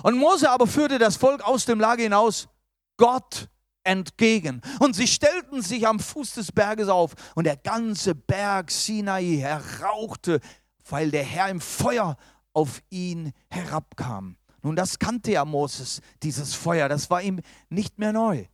[0.02, 2.48] Und Mose aber führte das Volk aus dem Lager hinaus.
[2.96, 3.48] Gott
[3.84, 4.60] entgegen.
[4.78, 10.40] Und sie stellten sich am Fuß des Berges auf und der ganze Berg Sinai herrauchte,
[10.88, 12.16] weil der Herr im Feuer
[12.52, 14.36] auf ihn herabkam.
[14.62, 18.46] Nun, das kannte ja Moses, dieses Feuer, das war ihm nicht mehr neu.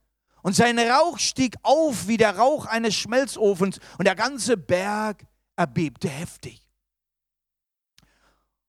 [0.42, 6.08] Und sein Rauch stieg auf wie der Rauch eines Schmelzofens und der ganze Berg erbebte
[6.08, 6.64] heftig.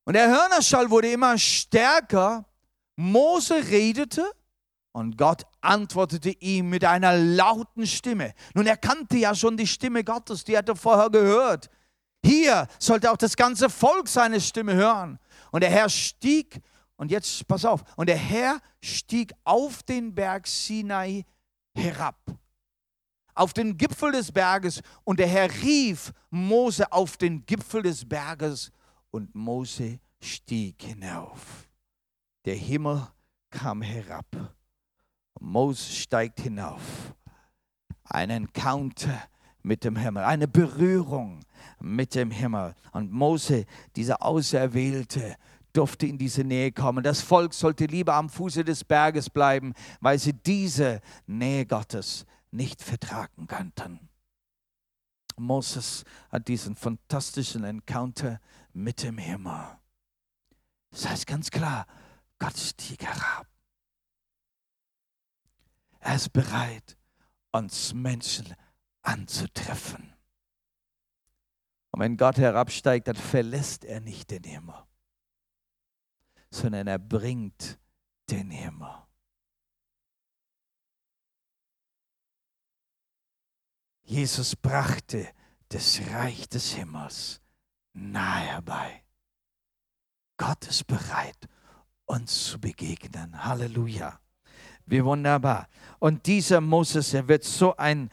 [0.04, 2.45] Und der Hörnerschall wurde immer stärker.
[2.95, 4.30] Mose redete
[4.91, 8.34] und Gott antwortete ihm mit einer lauten Stimme.
[8.54, 11.69] Nun, er kannte ja schon die Stimme Gottes, die hatte er vorher gehört.
[12.25, 15.19] Hier sollte auch das ganze Volk seine Stimme hören.
[15.52, 16.62] Und der Herr stieg,
[16.97, 21.25] und jetzt pass auf, und der Herr stieg auf den Berg Sinai
[21.75, 22.19] herab,
[23.36, 28.71] auf den Gipfel des Berges, und der Herr rief Mose auf den Gipfel des Berges,
[29.12, 31.69] und Mose stieg hinauf.
[32.45, 33.08] Der Himmel
[33.49, 34.25] kam herab
[35.39, 37.15] Moses steigt hinauf.
[38.04, 39.23] Ein Encounter
[39.62, 41.41] mit dem Himmel, eine Berührung
[41.80, 42.75] mit dem Himmel.
[42.91, 45.36] Und Mose, dieser Auserwählte,
[45.73, 47.04] durfte in diese Nähe kommen.
[47.04, 52.82] Das Volk sollte lieber am Fuße des Berges bleiben, weil sie diese Nähe Gottes nicht
[52.82, 54.10] vertragen könnten.
[55.38, 58.39] Moses hat diesen fantastischen Encounter
[58.73, 59.78] mit dem Himmel.
[60.91, 61.86] Das heißt ganz klar,
[62.39, 63.48] Gott stieg herab.
[65.99, 66.97] Er ist bereit,
[67.51, 68.55] uns Menschen
[69.01, 70.13] anzutreffen.
[71.91, 74.75] Und wenn Gott herabsteigt, dann verlässt er nicht den Himmel,
[76.49, 77.79] sondern er bringt
[78.29, 78.91] den Himmel.
[84.03, 85.27] Jesus brachte
[85.69, 87.41] das Reich des Himmels
[87.93, 89.03] nahe herbei.
[90.38, 91.47] Gott ist bereit,
[92.05, 93.43] uns zu begegnen.
[93.43, 94.19] Halleluja.
[94.89, 95.67] Wie wunderbar.
[95.99, 98.10] Und dieser Moses, er wird so ein,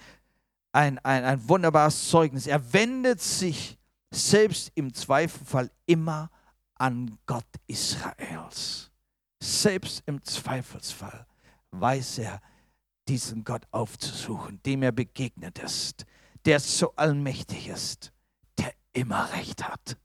[0.72, 2.46] ein, ein, ein wunderbares Zeugnis.
[2.46, 3.78] Er wendet sich
[4.10, 6.30] selbst im Zweifelfall immer
[6.74, 8.90] an Gott Israels.
[9.42, 11.26] Selbst im Zweifelsfall
[11.70, 12.40] weiß er,
[13.08, 16.04] diesen Gott aufzusuchen, dem er begegnet ist,
[16.44, 18.12] der so allmächtig ist,
[18.58, 19.96] der immer recht hat.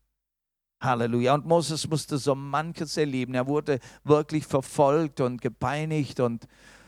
[0.81, 1.35] Halleluja.
[1.35, 3.33] Und Moses musste so manches erleben.
[3.33, 6.47] Er wurde wirklich verfolgt und gepeinigt und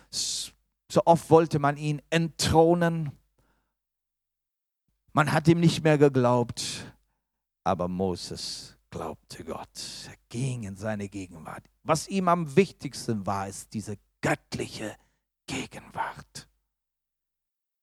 [0.10, 3.12] so oft wollte man ihn entthronen.
[5.12, 6.94] Man hat ihm nicht mehr geglaubt,
[7.64, 10.08] aber Moses glaubte Gott.
[10.08, 11.64] Er ging in seine Gegenwart.
[11.84, 14.96] Was ihm am wichtigsten war, ist diese göttliche
[15.48, 16.48] Gegenwart.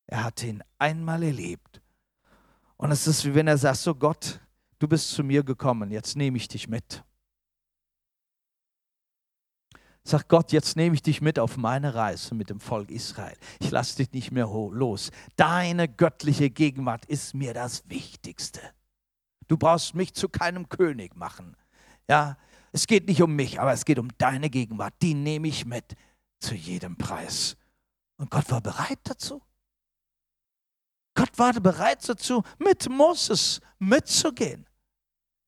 [0.07, 1.81] Er hatte ihn einmal erlebt.
[2.77, 4.41] Und es ist wie wenn er sagt, so Gott,
[4.81, 7.05] du bist zu mir gekommen, jetzt nehme ich dich mit.
[10.03, 13.37] Sag Gott, jetzt nehme ich dich mit auf meine Reise mit dem Volk Israel.
[13.61, 15.11] Ich lasse dich nicht mehr los.
[15.37, 18.61] Deine göttliche Gegenwart ist mir das Wichtigste.
[19.47, 21.55] Du brauchst mich zu keinem König machen.
[22.09, 22.39] Ja,
[22.73, 24.95] es geht nicht um mich, aber es geht um deine Gegenwart.
[25.03, 25.95] Die nehme ich mit
[26.41, 27.57] zu jedem Preis.
[28.17, 29.43] Und Gott war bereit dazu.
[31.15, 34.67] Gott war bereit dazu, mit Moses mitzugehen.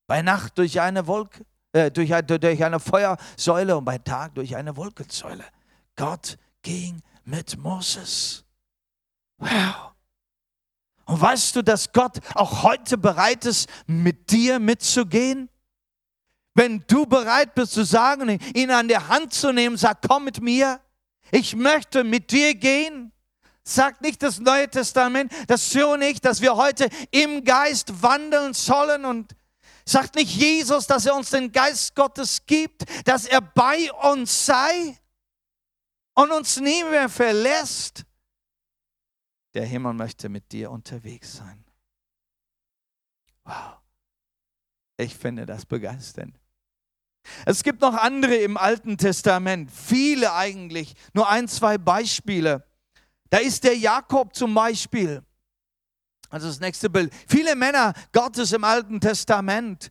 [0.07, 4.77] Bei Nacht durch eine Wolke, äh, durch, durch eine Feuersäule und bei Tag durch eine
[4.77, 5.45] Wolkensäule.
[5.97, 8.45] Gott ging mit Moses.
[9.38, 9.93] Wow.
[11.05, 15.49] Und weißt du, dass Gott auch heute bereit ist, mit dir mitzugehen?
[16.55, 20.41] Wenn du bereit bist zu sagen, ihn an der Hand zu nehmen, sag, komm mit
[20.41, 20.81] mir,
[21.31, 23.12] ich möchte mit dir gehen.
[23.65, 29.05] Sagt nicht das Neue Testament, das tue nicht, dass wir heute im Geist wandeln sollen
[29.05, 29.35] und
[29.85, 34.99] sagt nicht Jesus, dass er uns den Geist Gottes gibt, dass er bei uns sei
[36.14, 38.05] und uns nie mehr verlässt.
[39.55, 41.64] Der Himmel möchte mit dir unterwegs sein.
[43.45, 43.79] Wow.
[44.97, 46.38] Ich finde das begeisternd.
[47.47, 52.66] Es gibt noch andere im Alten Testament, viele eigentlich, nur ein, zwei Beispiele.
[53.31, 55.23] Da ist der Jakob zum Beispiel.
[56.33, 57.12] Also das nächste Bild.
[57.29, 59.90] Viele Männer Gottes im Alten Testament.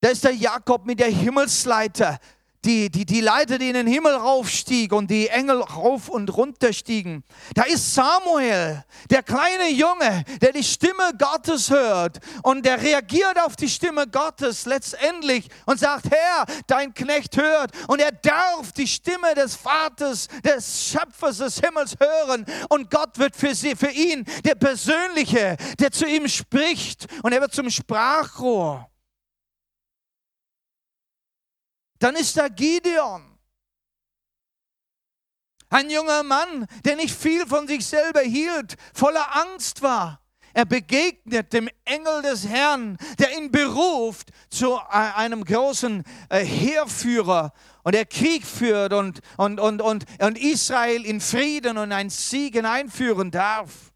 [0.00, 2.18] Da ist der Jakob mit der Himmelsleiter
[2.64, 6.72] die, die, die Leiter, die in den Himmel raufstieg und die Engel rauf und runter
[6.72, 7.24] stiegen.
[7.54, 13.56] Da ist Samuel, der kleine Junge, der die Stimme Gottes hört und der reagiert auf
[13.56, 19.34] die Stimme Gottes letztendlich und sagt, Herr, dein Knecht hört und er darf die Stimme
[19.34, 24.54] des Vaters, des Schöpfers des Himmels hören und Gott wird für, sie, für ihn der
[24.54, 28.91] Persönliche, der zu ihm spricht und er wird zum Sprachrohr.
[32.02, 33.22] Dann ist da Gideon.
[35.68, 40.20] Ein junger Mann, der nicht viel von sich selber hielt, voller Angst war.
[40.52, 47.52] Er begegnet dem Engel des Herrn, der ihn beruft zu einem großen äh, Heerführer
[47.84, 52.62] und der Krieg führt und, und, und, und, und Israel in Frieden und ein Sieg
[52.62, 53.91] einführen darf.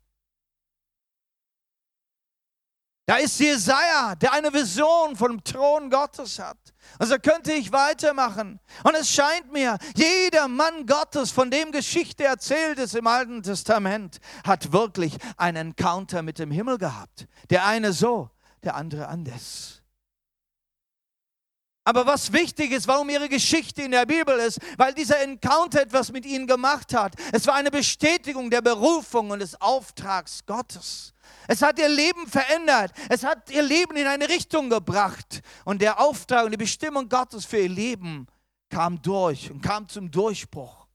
[3.06, 6.58] Da ist Jesaja, der eine Vision vom Thron Gottes hat.
[6.98, 8.58] Also könnte ich weitermachen.
[8.82, 14.18] Und es scheint mir, jeder Mann Gottes, von dem Geschichte erzählt ist im Alten Testament,
[14.44, 17.28] hat wirklich einen Encounter mit dem Himmel gehabt.
[17.48, 18.28] Der eine so,
[18.64, 19.82] der andere anders.
[21.87, 26.11] Aber was wichtig ist, warum ihre Geschichte in der Bibel ist, weil dieser Encounter etwas
[26.11, 27.14] mit ihnen gemacht hat.
[27.31, 31.14] Es war eine Bestätigung der Berufung und des Auftrags Gottes.
[31.46, 32.90] Es hat ihr Leben verändert.
[33.09, 35.42] Es hat ihr Leben in eine Richtung gebracht.
[35.64, 38.27] Und der Auftrag und die Bestimmung Gottes für ihr Leben
[38.68, 40.88] kam durch und kam zum Durchbruch.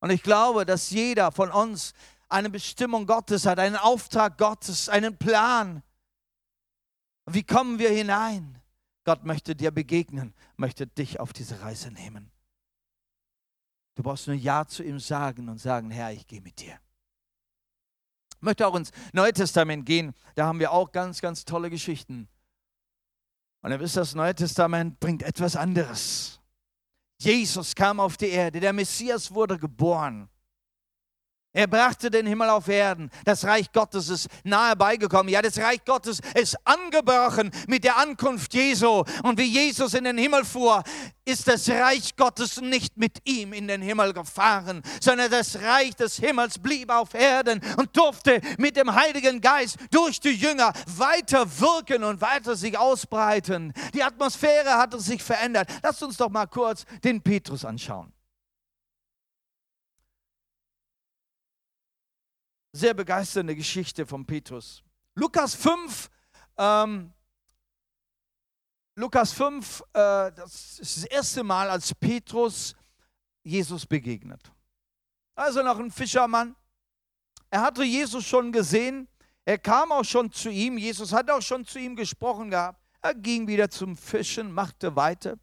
[0.00, 1.92] Und ich glaube, dass jeder von uns
[2.28, 5.84] eine Bestimmung Gottes hat, einen Auftrag Gottes, einen Plan.
[7.26, 8.60] Wie kommen wir hinein?
[9.04, 12.30] Gott möchte dir begegnen, möchte dich auf diese Reise nehmen.
[13.94, 16.78] Du brauchst nur Ja zu ihm sagen und sagen, Herr, ich gehe mit dir.
[18.36, 20.14] Ich möchte auch ins Neue Testament gehen.
[20.34, 22.28] Da haben wir auch ganz, ganz tolle Geschichten.
[23.62, 26.40] Und ihr wisst, das Neue Testament bringt etwas anderes.
[27.18, 30.28] Jesus kam auf die Erde, der Messias wurde geboren.
[31.56, 33.10] Er brachte den Himmel auf Erden.
[33.24, 35.32] Das Reich Gottes ist nahe beigekommen.
[35.32, 39.02] Ja, das Reich Gottes ist angebrochen mit der Ankunft Jesu.
[39.22, 40.84] Und wie Jesus in den Himmel fuhr,
[41.24, 46.16] ist das Reich Gottes nicht mit ihm in den Himmel gefahren, sondern das Reich des
[46.16, 52.04] Himmels blieb auf Erden und durfte mit dem Heiligen Geist durch die Jünger weiter wirken
[52.04, 53.72] und weiter sich ausbreiten.
[53.94, 55.70] Die Atmosphäre hatte sich verändert.
[55.82, 58.12] Lasst uns doch mal kurz den Petrus anschauen.
[62.76, 64.82] Sehr begeisternde Geschichte von Petrus.
[65.14, 66.10] Lukas 5,
[66.58, 67.12] ähm,
[68.94, 72.76] Lukas 5, äh, das ist das erste Mal, als Petrus
[73.42, 74.52] Jesus begegnet.
[75.34, 76.54] Also noch ein Fischermann.
[77.50, 79.08] Er hatte Jesus schon gesehen.
[79.44, 80.76] Er kam auch schon zu ihm.
[80.78, 82.82] Jesus hat auch schon zu ihm gesprochen gehabt.
[83.02, 85.38] Er ging wieder zum Fischen, machte weiter.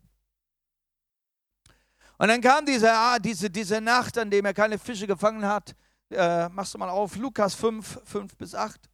[2.17, 5.75] Und dann kam diese, ah, diese, diese Nacht, an dem er keine Fische gefangen hat.
[6.13, 8.89] Äh, machst du mal auf, Lukas 5, 5 bis 8.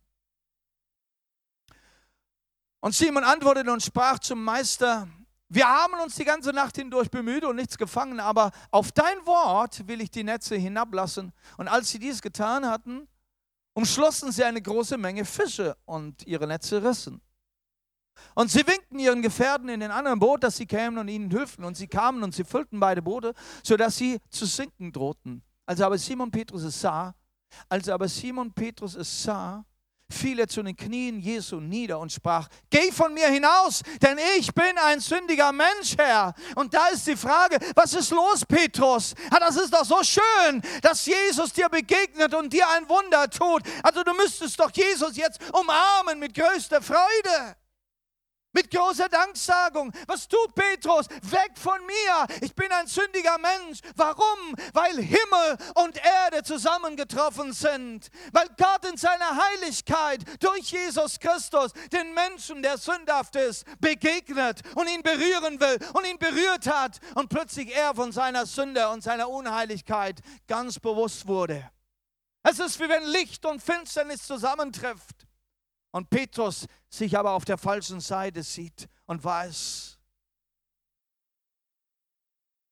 [2.81, 5.07] Und Simon antwortete und sprach zum Meister,
[5.49, 9.87] wir haben uns die ganze Nacht hindurch bemüht und nichts gefangen, aber auf dein Wort
[9.87, 11.33] will ich die Netze hinablassen.
[11.57, 13.07] Und als sie dies getan hatten,
[13.73, 17.21] umschlossen sie eine große Menge Fische und ihre Netze rissen.
[18.35, 21.63] Und sie winkten ihren Gefährten in den anderen Boot, dass sie kämen und ihnen hilften.
[21.63, 25.43] Und sie kamen und sie füllten beide Boote, sodass sie zu sinken drohten.
[25.69, 27.13] Als aber Simon Petrus es sah,
[27.69, 29.63] als aber Simon Petrus es sah,
[30.11, 34.51] fiel er zu den Knien Jesu nieder und sprach, geh von mir hinaus, denn ich
[34.51, 36.33] bin ein sündiger Mensch, Herr.
[36.55, 39.13] Und da ist die Frage, was ist los, Petrus?
[39.31, 43.61] Ja, das ist doch so schön, dass Jesus dir begegnet und dir ein Wunder tut.
[43.83, 47.55] Also du müsstest doch Jesus jetzt umarmen mit größter Freude.
[48.59, 49.93] Mit großer Danksagung.
[50.05, 51.07] Was tut Petrus?
[51.07, 52.27] Weg von mir.
[52.41, 53.79] Ich bin ein sündiger Mensch.
[53.95, 54.53] Warum?
[54.73, 58.09] Weil Himmel und Erde zusammengetroffen sind.
[58.33, 64.89] Weil Gott in seiner Heiligkeit durch Jesus Christus den Menschen, der sündhaft ist, begegnet und
[64.89, 66.99] ihn berühren will und ihn berührt hat.
[67.15, 70.19] Und plötzlich er von seiner Sünde und seiner Unheiligkeit
[70.49, 71.71] ganz bewusst wurde.
[72.43, 75.18] Es ist wie wenn Licht und Finsternis zusammentrifft.
[75.91, 79.99] Und Petrus sich aber auf der falschen Seite sieht und weiß,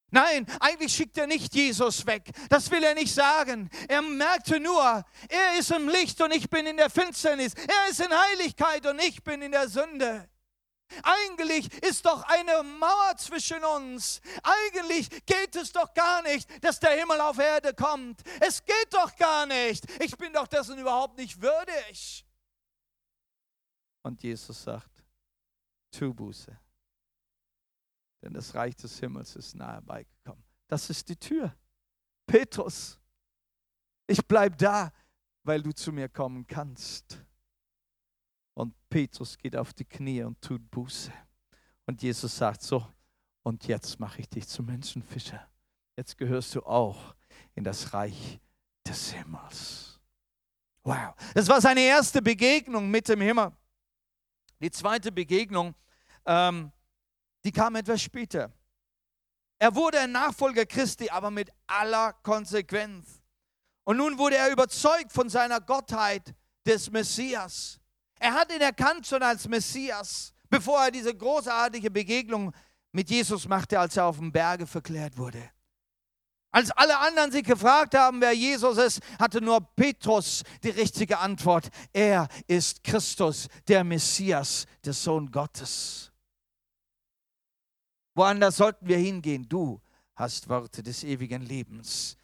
[0.10, 2.32] Nein, eigentlich schickt er nicht Jesus weg.
[2.50, 3.70] Das will er nicht sagen.
[3.90, 7.54] Er merkte nur, er ist im Licht und ich bin in der Finsternis.
[7.54, 10.30] Er ist in Heiligkeit und ich bin in der Sünde.
[11.04, 14.22] Eigentlich ist doch eine Mauer zwischen uns.
[14.44, 18.22] Eigentlich geht es doch gar nicht, dass der Himmel auf Erde kommt.
[18.40, 19.84] Es geht doch gar nicht.
[20.02, 22.27] Ich bin doch dessen überhaupt nicht würdig.
[24.08, 25.04] Und Jesus sagt,
[25.92, 26.58] tu Buße.
[28.22, 30.42] Denn das Reich des Himmels ist nahe beigekommen.
[30.70, 31.54] Das ist die Tür.
[32.26, 32.98] Petrus,
[34.08, 34.94] ich bleibe da,
[35.44, 37.22] weil du zu mir kommen kannst.
[38.54, 41.12] Und Petrus geht auf die Knie und tut Buße.
[41.86, 42.88] Und Jesus sagt so,
[43.44, 45.50] und jetzt mache ich dich zum Menschenfischer.
[45.98, 47.14] Jetzt gehörst du auch
[47.56, 48.40] in das Reich
[48.88, 50.00] des Himmels.
[50.84, 53.52] Wow, das war seine erste Begegnung mit dem Himmel.
[54.60, 55.76] Die zweite Begegnung,
[56.26, 56.72] ähm,
[57.44, 58.52] die kam etwas später.
[59.60, 63.22] Er wurde ein Nachfolger Christi, aber mit aller Konsequenz.
[63.84, 67.80] Und nun wurde er überzeugt von seiner Gottheit des Messias.
[68.20, 72.54] Er hat ihn erkannt schon als Messias, bevor er diese großartige Begegnung
[72.92, 75.52] mit Jesus machte, als er auf dem Berge verklärt wurde.
[76.52, 81.70] Als alle anderen sich gefragt haben, wer Jesus ist, hatte nur Petrus die richtige Antwort.
[81.92, 86.12] Er ist Christus, der Messias, der Sohn Gottes.
[88.16, 89.48] Woanders sollten wir hingehen?
[89.48, 89.80] Du
[90.16, 92.18] hast Worte des ewigen Lebens.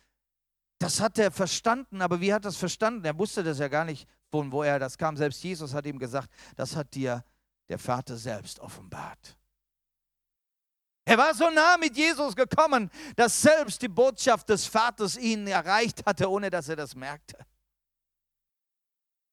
[0.79, 3.05] Das hat er verstanden, aber wie hat er das verstanden?
[3.05, 5.15] Er wusste das ja gar nicht, von woher das kam.
[5.15, 7.23] Selbst Jesus hat ihm gesagt, das hat dir
[7.69, 9.37] der Vater selbst offenbart.
[11.05, 16.05] Er war so nah mit Jesus gekommen, dass selbst die Botschaft des Vaters ihn erreicht
[16.05, 17.37] hatte, ohne dass er das merkte.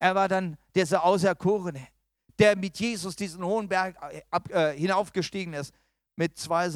[0.00, 1.87] Er war dann dieser Auserkorene,
[2.38, 5.74] der mit Jesus diesen hohen Berg äh, äh, hinaufgestiegen ist,
[6.16, 6.68] mit zwei,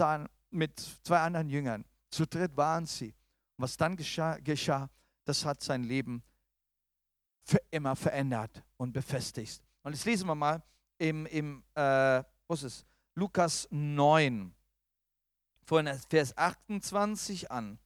[0.50, 1.84] mit zwei anderen Jüngern.
[2.10, 3.14] Zu dritt waren sie.
[3.56, 4.88] Und was dann geschah, geschah,
[5.24, 6.22] das hat sein Leben
[7.42, 9.62] für immer verändert und befestigt.
[9.82, 10.62] Und jetzt lesen wir mal
[10.98, 14.54] im, im äh, was ist Lukas 9
[15.64, 17.78] von Vers 28 an.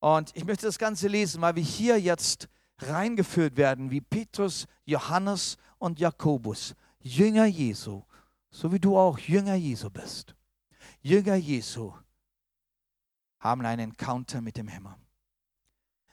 [0.00, 5.56] Und ich möchte das Ganze lesen, weil wir hier jetzt reingeführt werden, wie Petrus, Johannes
[5.78, 8.02] und Jakobus, Jünger Jesu,
[8.50, 10.34] so wie du auch Jünger Jesu bist.
[11.00, 11.92] Jünger Jesu
[13.38, 14.94] haben einen Encounter mit dem Himmel.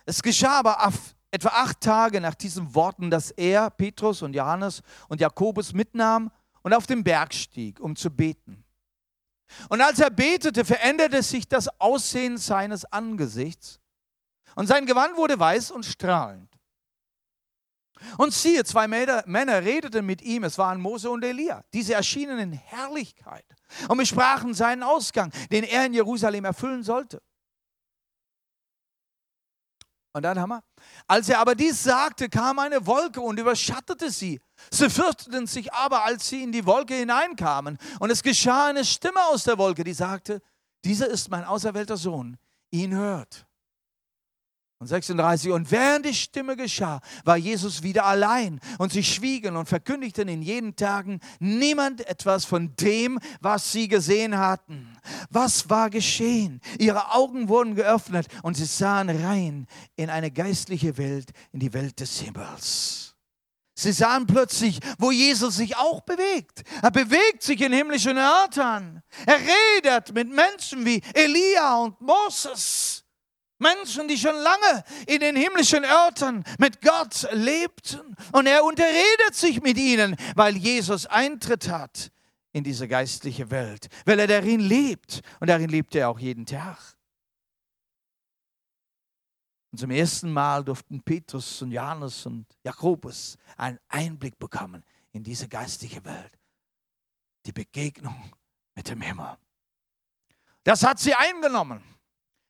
[0.05, 0.91] Es geschah aber
[1.31, 6.31] etwa acht Tage nach diesen Worten, dass er, Petrus und Johannes und Jakobus mitnahm
[6.63, 8.63] und auf den Berg stieg, um zu beten.
[9.69, 13.79] Und als er betete, veränderte sich das Aussehen seines Angesichts
[14.55, 16.49] und sein Gewand wurde weiß und strahlend.
[18.17, 21.63] Und siehe, zwei Männer redeten mit ihm, es waren Mose und Elia.
[21.73, 23.45] Diese erschienen in Herrlichkeit
[23.87, 27.21] und besprachen seinen Ausgang, den er in Jerusalem erfüllen sollte.
[30.13, 30.63] Und dann haben wir,
[31.07, 34.39] als er aber dies sagte, kam eine Wolke und überschattete sie.
[34.71, 37.77] Sie fürchteten sich aber, als sie in die Wolke hineinkamen.
[37.99, 40.41] Und es geschah eine Stimme aus der Wolke, die sagte,
[40.83, 42.37] dieser ist mein auserwählter Sohn,
[42.71, 43.45] ihn hört.
[44.81, 49.67] Und 36, und während die Stimme geschah, war Jesus wieder allein und sie schwiegen und
[49.67, 54.97] verkündigten in jenen Tagen niemand etwas von dem, was sie gesehen hatten.
[55.29, 56.61] Was war geschehen?
[56.77, 59.67] Ihre Augen wurden geöffnet und sie sahen rein
[59.97, 63.17] in eine geistliche Welt, in die Welt des Himmels.
[63.75, 66.63] Sie sahen plötzlich, wo Jesus sich auch bewegt.
[66.81, 69.03] Er bewegt sich in himmlischen Örtern.
[69.25, 73.03] Er redet mit Menschen wie Elia und Moses.
[73.59, 78.15] Menschen, die schon lange in den himmlischen Örtern mit Gott lebten.
[78.31, 82.11] Und er unterredet sich mit ihnen, weil Jesus Eintritt hat
[82.51, 85.21] in diese geistliche Welt, weil er darin lebt.
[85.39, 86.77] Und darin lebt er auch jeden Tag.
[89.71, 95.47] Und zum ersten Mal durften Petrus und Johannes und Jakobus einen Einblick bekommen in diese
[95.47, 96.31] geistige Welt.
[97.45, 98.33] Die Begegnung
[98.73, 99.37] mit dem Himmel.
[100.63, 101.83] Das hat sie eingenommen.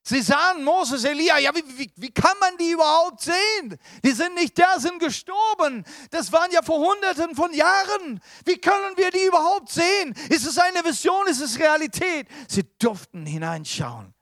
[0.10, 3.78] Sie sahen Moses, Elia, ja, wie, wie, wie, kann man die überhaupt sehen?
[4.04, 5.86] Die sind nicht da, sind gestorben.
[6.10, 8.20] Das waren ja vor hunderten von Jahren.
[8.44, 10.16] Wie können wir die überhaupt sehen?
[10.30, 12.28] Ist es eine Vision, ist es Realität?
[12.48, 14.16] Sie durften hineinschauen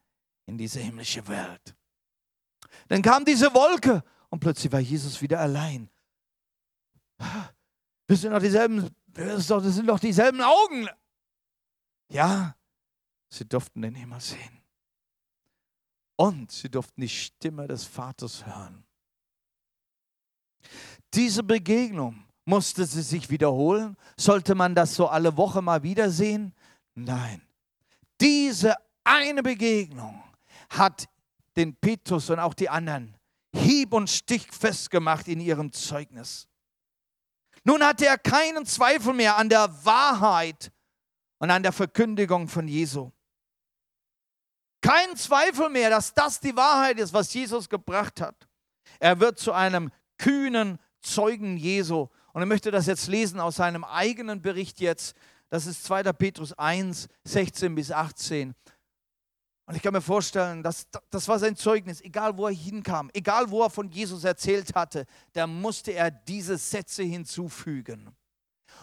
[0.45, 1.73] in diese himmlische Welt.
[2.89, 5.89] Dann kam diese Wolke und plötzlich war Jesus wieder allein.
[8.07, 10.89] Das sind doch dieselben, das sind doch dieselben Augen.
[12.09, 12.57] Ja,
[13.29, 14.56] sie durften den Himmel sehen.
[16.17, 18.83] Und sie durften die Stimme des Vaters hören.
[21.13, 23.95] Diese Begegnung musste sie sich wiederholen.
[24.17, 26.53] Sollte man das so alle Woche mal wiedersehen?
[26.95, 27.41] Nein.
[28.19, 30.23] Diese eine Begegnung
[30.69, 31.07] hat
[31.55, 33.15] den Petrus und auch die anderen
[33.53, 36.47] hieb- und stichfest gemacht in ihrem Zeugnis.
[37.63, 40.71] Nun hatte er keinen Zweifel mehr an der Wahrheit
[41.37, 43.11] und an der Verkündigung von Jesu.
[44.81, 48.47] Kein Zweifel mehr, dass das die Wahrheit ist, was Jesus gebracht hat.
[48.99, 52.07] Er wird zu einem kühnen Zeugen Jesu.
[52.33, 55.15] Und ich möchte das jetzt lesen aus seinem eigenen Bericht jetzt.
[55.49, 56.03] Das ist 2.
[56.13, 58.53] Petrus 1, 16 bis 18.
[59.65, 63.49] Und ich kann mir vorstellen, dass, das war sein Zeugnis, egal wo er hinkam, egal
[63.49, 68.15] wo er von Jesus erzählt hatte, da musste er diese Sätze hinzufügen.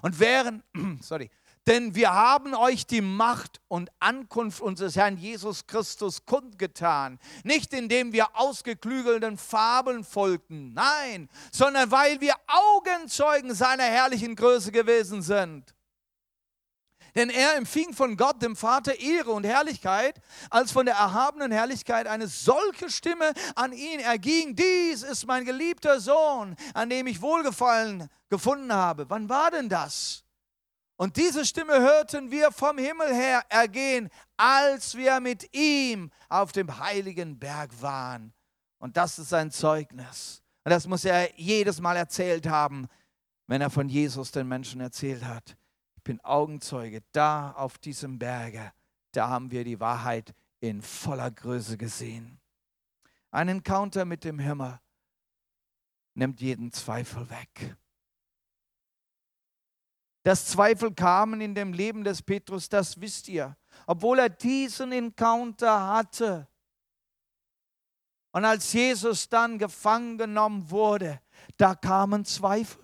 [0.03, 0.63] Und während,
[1.01, 1.31] sorry,
[1.67, 7.19] denn wir haben euch die Macht und Ankunft unseres Herrn Jesus Christus kundgetan.
[7.43, 15.23] Nicht indem wir ausgeklügelten Fabeln folgten, nein, sondern weil wir Augenzeugen seiner herrlichen Größe gewesen
[15.23, 15.75] sind.
[17.15, 22.09] Denn er empfing von Gott, dem Vater, Ehre und Herrlichkeit, als von der erhabenen Herrlichkeit
[22.09, 24.57] eine solche Stimme an ihn erging.
[24.57, 29.09] Dies ist mein geliebter Sohn, an dem ich Wohlgefallen gefunden habe.
[29.09, 30.24] Wann war denn das?
[31.05, 36.79] Und diese Stimme hörten wir vom Himmel her ergehen, als wir mit ihm auf dem
[36.79, 38.33] heiligen Berg waren.
[38.79, 40.43] Und das ist sein Zeugnis.
[40.65, 42.87] Und das muss er jedes Mal erzählt haben,
[43.47, 45.59] wenn er von Jesus den Menschen erzählt hat.
[45.95, 48.73] Ich bin Augenzeuge, da auf diesem Berge,
[49.13, 52.41] da haben wir die Wahrheit in voller Größe gesehen.
[53.31, 54.81] Ein Encounter mit dem Himmel
[56.15, 57.77] nimmt jeden Zweifel weg
[60.25, 63.57] dass Zweifel kamen in dem Leben des Petrus, das wisst ihr.
[63.87, 66.49] Obwohl er diesen Encounter hatte.
[68.33, 71.21] Und als Jesus dann gefangen genommen wurde,
[71.59, 72.83] da kamen Zweifel.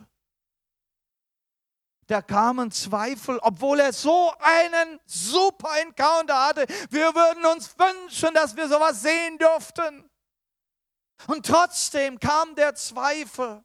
[2.07, 6.66] Da kamen Zweifel, obwohl er so einen super Encounter hatte.
[6.91, 10.11] Wir würden uns wünschen, dass wir sowas sehen dürften.
[11.26, 13.64] Und trotzdem kam der Zweifel.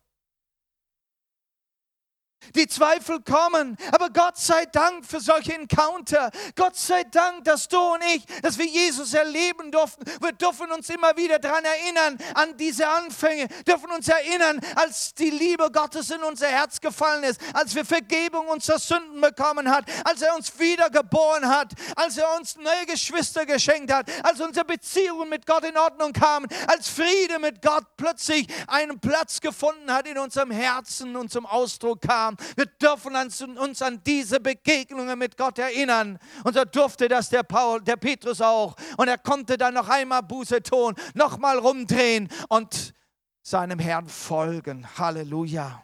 [2.54, 6.30] Die Zweifel kommen, aber Gott sei Dank für solche Encounter.
[6.56, 10.04] Gott sei Dank, dass du und ich, dass wir Jesus erleben durften.
[10.22, 15.30] Wir dürfen uns immer wieder daran erinnern, an diese Anfänge, dürfen uns erinnern, als die
[15.30, 20.22] Liebe Gottes in unser Herz gefallen ist, als wir Vergebung unserer Sünden bekommen hat, als
[20.22, 25.46] er uns wiedergeboren hat, als er uns neue Geschwister geschenkt hat, als unsere Beziehungen mit
[25.46, 30.52] Gott in Ordnung kamen, als Friede mit Gott plötzlich einen Platz gefunden hat in unserem
[30.52, 32.56] Herzen und zum Ausdruck kam haben.
[32.56, 33.16] Wir dürfen
[33.58, 36.20] uns an diese Begegnungen mit Gott erinnern.
[36.44, 38.76] Und so durfte das der, Paul, der Petrus auch.
[38.98, 42.94] Und er konnte dann noch einmal Buße tun, nochmal rumdrehen und
[43.42, 44.88] seinem Herrn folgen.
[44.98, 45.84] Halleluja.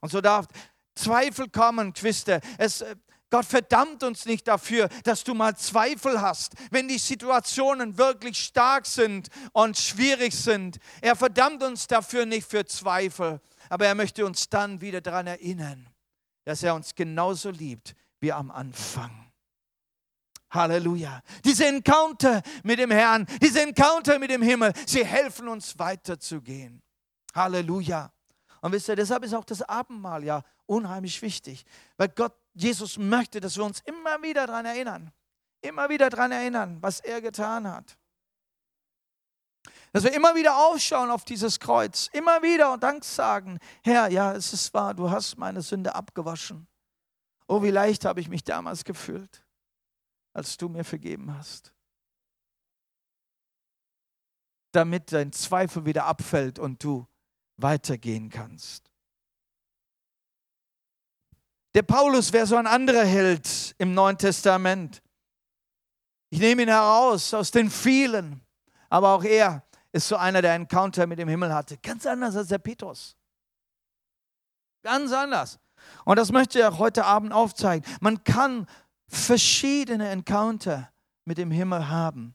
[0.00, 0.46] Und so darf
[0.94, 2.40] Zweifel kommen, Quiste.
[2.56, 2.84] Es,
[3.30, 8.86] Gott verdammt uns nicht dafür, dass du mal Zweifel hast, wenn die Situationen wirklich stark
[8.86, 10.78] sind und schwierig sind.
[11.02, 15.88] Er verdammt uns dafür nicht für Zweifel, aber er möchte uns dann wieder daran erinnern,
[16.44, 19.28] dass er uns genauso liebt wie am Anfang.
[20.50, 21.22] Halleluja.
[21.44, 26.82] Diese Encounter mit dem Herrn, diese Encounter mit dem Himmel, sie helfen uns weiterzugehen.
[27.34, 28.10] Halleluja.
[28.60, 31.64] Und wisst ihr, deshalb ist auch das Abendmahl ja unheimlich wichtig,
[31.96, 35.12] weil Gott, Jesus möchte, dass wir uns immer wieder daran erinnern,
[35.60, 37.96] immer wieder daran erinnern, was er getan hat.
[39.92, 44.32] Dass wir immer wieder aufschauen auf dieses Kreuz, immer wieder und Dank sagen, Herr, ja,
[44.32, 46.66] es ist wahr, du hast meine Sünde abgewaschen.
[47.46, 49.44] Oh, wie leicht habe ich mich damals gefühlt,
[50.34, 51.72] als du mir vergeben hast.
[54.72, 57.06] Damit dein Zweifel wieder abfällt und du
[57.56, 58.90] weitergehen kannst.
[61.74, 65.02] Der Paulus wäre so ein anderer Held im Neuen Testament.
[66.28, 68.42] Ich nehme ihn heraus aus den vielen,
[68.90, 69.62] aber auch er
[69.92, 71.78] ist so einer, der Encounter mit dem Himmel hatte.
[71.78, 73.16] Ganz anders als der Petrus.
[74.82, 75.58] Ganz anders.
[76.04, 77.88] Und das möchte ich auch heute Abend aufzeigen.
[78.00, 78.66] Man kann
[79.06, 80.92] verschiedene Encounter
[81.24, 82.34] mit dem Himmel haben.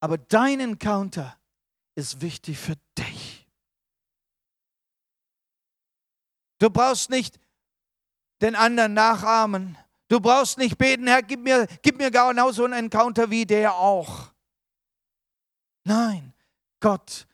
[0.00, 1.38] Aber dein Encounter
[1.94, 3.46] ist wichtig für dich.
[6.58, 7.38] Du brauchst nicht
[8.40, 9.78] den anderen nachahmen.
[10.08, 14.31] Du brauchst nicht beten, Herr, gib mir, gib mir genauso einen Encounter wie der auch.
[15.84, 16.34] Nein,
[16.80, 17.26] Gott,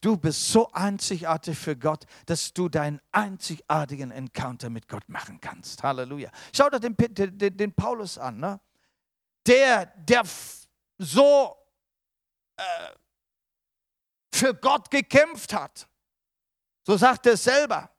[0.00, 5.82] du bist so einzigartig für Gott, dass du deinen einzigartigen Encounter mit Gott machen kannst.
[5.82, 6.30] Halleluja.
[6.54, 8.60] Schau doch den, den, den Paulus an, ne?
[9.46, 10.24] der, der
[10.98, 11.56] so
[12.56, 12.62] äh,
[14.32, 15.88] für Gott gekämpft hat.
[16.84, 17.90] So sagt er selber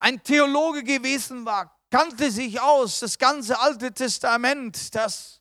[0.00, 5.40] ein Theologe gewesen war, kannte sich aus, das ganze Alte Testament, das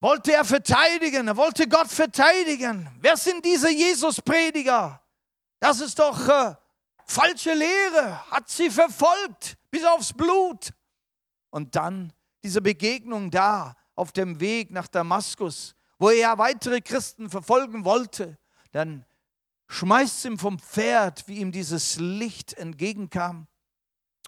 [0.00, 2.88] wollte er verteidigen, er wollte Gott verteidigen.
[3.00, 5.02] Wer sind diese Jesus-Prediger?
[5.60, 6.54] Das ist doch äh,
[7.04, 10.72] falsche Lehre, hat sie verfolgt bis aufs Blut.
[11.50, 17.84] Und dann diese Begegnung da auf dem Weg nach Damaskus, wo er weitere Christen verfolgen
[17.84, 18.38] wollte.
[18.70, 19.04] Dann
[19.68, 23.48] schmeißt ihm vom Pferd, wie ihm dieses Licht entgegenkam.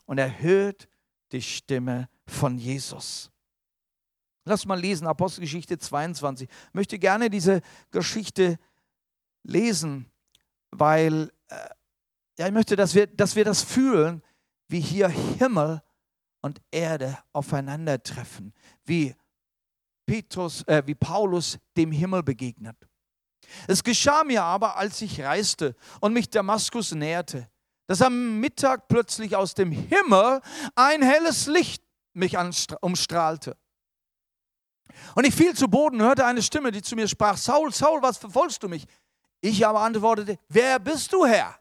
[0.06, 0.88] Und er hört
[1.30, 3.30] die Stimme von Jesus.
[4.50, 6.48] Lass mal lesen, Apostelgeschichte 22.
[6.48, 7.60] Ich möchte gerne diese
[7.92, 8.58] Geschichte
[9.44, 10.10] lesen,
[10.72, 11.68] weil äh,
[12.36, 14.24] ja, ich möchte, dass wir, dass wir das fühlen,
[14.66, 15.82] wie hier Himmel
[16.40, 18.52] und Erde aufeinandertreffen,
[18.84, 19.14] wie,
[20.04, 22.76] Petrus, äh, wie Paulus dem Himmel begegnet.
[23.68, 27.48] Es geschah mir aber, als ich reiste und mich Damaskus näherte,
[27.86, 30.40] dass am Mittag plötzlich aus dem Himmel
[30.74, 31.84] ein helles Licht
[32.14, 32.36] mich
[32.80, 33.56] umstrahlte.
[35.14, 38.02] Und ich fiel zu Boden und hörte eine Stimme, die zu mir sprach, Saul, Saul,
[38.02, 38.86] was verfolgst du mich?
[39.40, 41.58] Ich aber antwortete, wer bist du, Herr?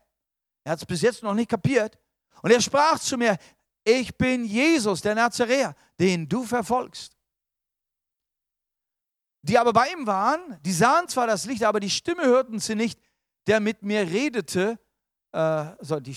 [0.63, 1.97] Er hat es bis jetzt noch nicht kapiert.
[2.41, 3.37] Und er sprach zu mir,
[3.83, 7.15] ich bin Jesus, der Nazaräer, den du verfolgst
[9.41, 12.75] die aber bei ihm waren, die sahen zwar das Licht, aber die Stimme hörten sie
[12.75, 12.99] nicht,
[13.47, 14.77] der mit mir redete,
[15.31, 16.15] äh, so, die,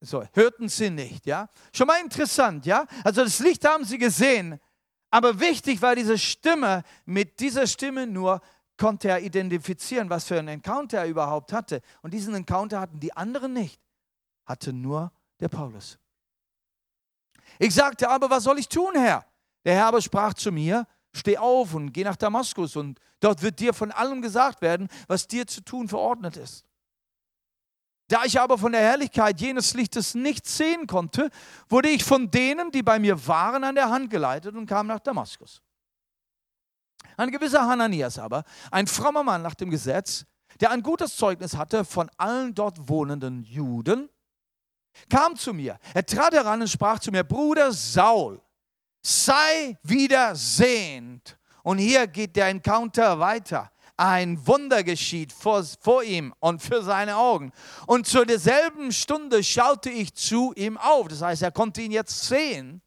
[0.00, 1.48] so, hörten sie nicht, ja.
[1.74, 2.86] Schon mal interessant, ja.
[3.04, 4.60] Also das Licht haben sie gesehen,
[5.10, 8.40] aber wichtig war diese Stimme, mit dieser Stimme nur
[8.76, 11.82] konnte er identifizieren, was für einen Encounter er überhaupt hatte.
[12.02, 13.80] Und diesen Encounter hatten die anderen nicht,
[14.46, 15.98] hatte nur der Paulus.
[17.58, 19.26] Ich sagte aber, was soll ich tun, Herr?
[19.64, 23.58] Der Herr aber sprach zu mir, Steh auf und geh nach Damaskus und dort wird
[23.58, 26.64] dir von allem gesagt werden, was dir zu tun verordnet ist.
[28.10, 31.30] Da ich aber von der Herrlichkeit jenes Lichtes nichts sehen konnte,
[31.68, 34.98] wurde ich von denen, die bei mir waren, an der Hand geleitet und kam nach
[34.98, 35.62] Damaskus.
[37.16, 38.42] Ein gewisser Hananias aber,
[38.72, 40.26] ein frommer Mann nach dem Gesetz,
[40.58, 44.08] der ein gutes Zeugnis hatte von allen dort wohnenden Juden,
[45.08, 45.78] kam zu mir.
[45.94, 48.42] Er trat heran und sprach zu mir, Bruder Saul,
[49.00, 51.38] sei wieder sehend.
[51.62, 53.70] Und hier geht der Encounter weiter.
[54.00, 57.52] Ein Wunder geschieht vor, vor ihm und für seine Augen.
[57.86, 61.08] Und zu derselben Stunde schaute ich zu ihm auf.
[61.08, 62.80] Das heißt, er konnte ihn jetzt sehen.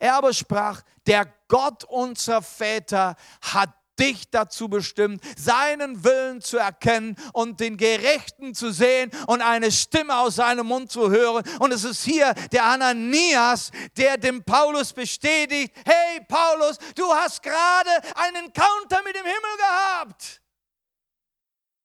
[0.00, 7.16] Er aber sprach, der Gott unserer Väter hat dich dazu bestimmt, seinen Willen zu erkennen
[7.32, 11.44] und den Gerechten zu sehen und eine Stimme aus seinem Mund zu hören.
[11.58, 17.90] Und es ist hier der Ananias, der dem Paulus bestätigt, hey Paulus, du hast gerade
[18.16, 20.40] einen Encounter mit dem Himmel gehabt.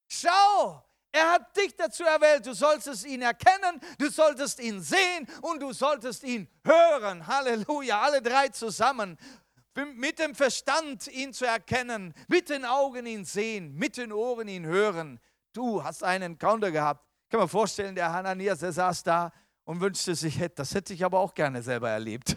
[0.07, 2.45] Schau, Er hat dich dazu erwählt.
[2.45, 7.26] Du solltest ihn erkennen, du solltest ihn sehen und du solltest ihn hören.
[7.26, 9.18] Halleluja, alle drei zusammen.
[9.86, 14.65] Mit dem Verstand ihn zu erkennen, mit den Augen ihn sehen, mit den Ohren ihn
[14.65, 15.19] hören.
[15.53, 17.05] Du hast einen Encounter gehabt.
[17.30, 19.32] Kann mir vorstellen, der Hananias, der saß da
[19.63, 22.36] und wünschte sich, das hätte ich aber auch gerne selber erlebt.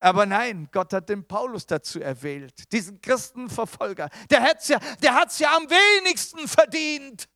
[0.00, 4.10] Aber nein, Gott hat den Paulus dazu erwählt, diesen Christenverfolger.
[4.28, 7.26] Der hat es ja, ja am wenigsten verdient.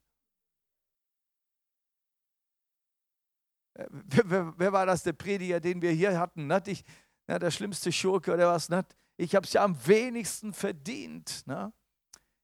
[3.73, 6.45] Äh, wer, wer, wer, war das, der Prediger, den wir hier hatten?
[6.47, 6.67] Nicht?
[6.67, 6.83] Ich,
[7.29, 8.69] ja, der schlimmste Schurke oder was?
[8.69, 8.95] Nicht?
[9.17, 11.45] Ich habe es ja am wenigsten verdient.
[11.45, 11.71] Ne?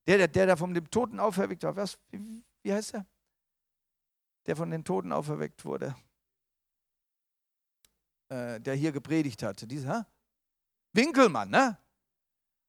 [0.08, 1.76] Der, der, der da von dem Toten auferweckt war.
[1.76, 3.06] Was, wie, wie heißt er?
[4.46, 5.96] Der von den Toten auferweckt wurde.
[8.30, 9.66] Äh, der hier gepredigt hatte.
[9.66, 10.08] Dieser,
[10.94, 11.78] Winkelmann, ne?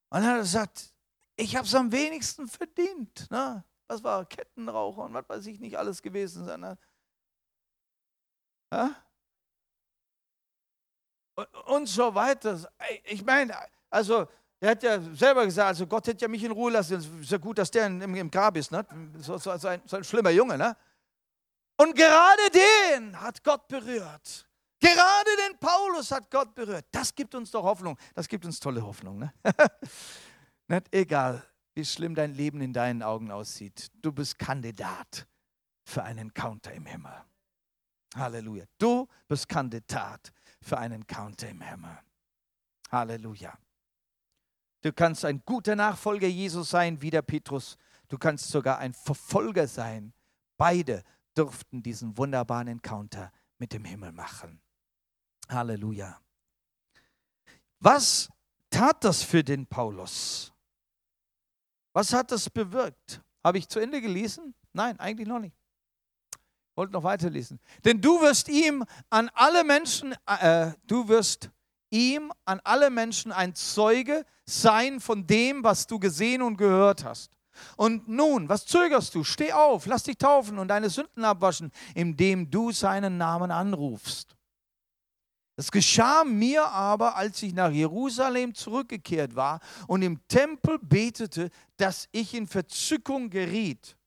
[0.09, 0.93] Und dann hat er gesagt,
[1.35, 3.29] ich habe es am wenigsten verdient.
[3.29, 3.63] Ne?
[3.87, 6.61] Was war Kettenraucher und was weiß ich nicht alles gewesen sein.
[6.61, 6.77] Ne?
[11.65, 12.59] Und, so weiter.
[13.03, 13.55] Ich meine,
[13.89, 14.27] also
[14.59, 16.95] er hat ja selber gesagt, also Gott hätte ja mich in Ruhe lassen.
[16.95, 18.71] Es ist ja gut, dass der im, im Grab ist.
[18.71, 18.85] Ne?
[19.19, 20.57] So, so, so, ein, so ein schlimmer Junge.
[20.57, 20.75] Ne?
[21.77, 24.47] Und gerade den hat Gott berührt.
[24.79, 26.85] Gerade den Paulus hat Gott berührt.
[26.91, 27.97] Das gibt uns doch Hoffnung.
[28.15, 29.19] Das gibt uns tolle Hoffnung.
[29.19, 29.33] Ne?
[30.67, 31.43] Nicht egal,
[31.75, 33.89] wie schlimm dein Leben in deinen Augen aussieht.
[34.01, 35.27] Du bist Kandidat
[35.83, 37.13] für einen Counter im Himmel.
[38.15, 38.65] Halleluja.
[38.77, 40.31] Du bist Kandidat
[40.67, 41.97] für einen Counter im Himmel.
[42.91, 43.57] Halleluja.
[44.81, 47.77] Du kannst ein guter Nachfolger Jesus sein, wie der Petrus.
[48.09, 50.13] Du kannst sogar ein Verfolger sein.
[50.57, 51.03] Beide
[51.33, 54.61] durften diesen wunderbaren Encounter mit dem Himmel machen.
[55.49, 56.19] Halleluja.
[57.79, 58.29] Was
[58.69, 60.53] tat das für den Paulus?
[61.93, 63.21] Was hat das bewirkt?
[63.43, 64.53] Habe ich zu Ende gelesen?
[64.73, 65.55] Nein, eigentlich noch nicht.
[66.77, 67.59] Wollte noch weiterlesen.
[67.85, 71.49] Denn du wirst ihm an alle Menschen, äh, du wirst
[71.89, 77.31] ihm an alle Menschen ein Zeuge sein von dem, was du gesehen und gehört hast.
[77.77, 79.23] Und nun, was zögerst du?
[79.23, 84.35] Steh auf, lass dich taufen und deine Sünden abwaschen, indem du seinen Namen anrufst.
[85.55, 92.07] Es geschah mir aber, als ich nach Jerusalem zurückgekehrt war und im Tempel betete, dass
[92.11, 93.97] ich in Verzückung geriet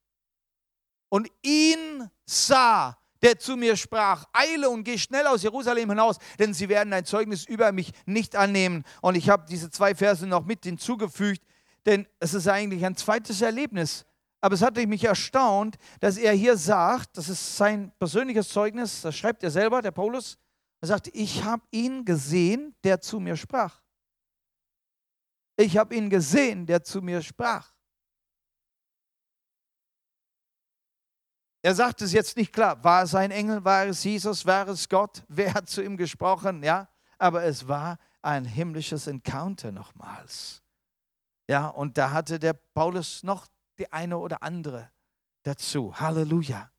[1.09, 6.55] und ihn sah, der zu mir sprach, eile und geh schnell aus Jerusalem hinaus, denn
[6.55, 8.85] sie werden ein Zeugnis über mich nicht annehmen.
[9.03, 11.43] Und ich habe diese zwei Verse noch mit hinzugefügt,
[11.87, 14.07] denn es ist eigentlich ein zweites Erlebnis.
[14.41, 19.15] Aber es hat mich erstaunt, dass er hier sagt, das ist sein persönliches Zeugnis, das
[19.15, 20.39] schreibt er selber, der Paulus,
[20.81, 23.83] er sagte, ich habe ihn gesehen, der zu mir sprach.
[25.59, 27.71] Ich habe ihn gesehen, der zu mir sprach.
[31.63, 34.89] Er sagt es jetzt nicht klar, war es ein Engel, war es Jesus, war es
[34.89, 36.89] Gott, wer hat zu ihm gesprochen, ja,
[37.19, 40.63] aber es war ein himmlisches Encounter nochmals.
[41.49, 43.47] Ja, und da hatte der Paulus noch
[43.79, 44.91] die eine oder andere
[45.43, 45.95] dazu.
[45.99, 46.71] Halleluja.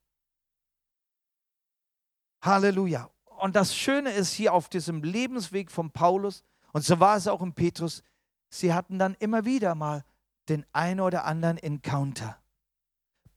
[2.41, 3.09] Halleluja.
[3.25, 7.41] Und das Schöne ist hier auf diesem Lebensweg von Paulus, und so war es auch
[7.41, 8.01] in Petrus,
[8.49, 10.05] sie hatten dann immer wieder mal
[10.47, 12.40] den einen oder anderen Encounter.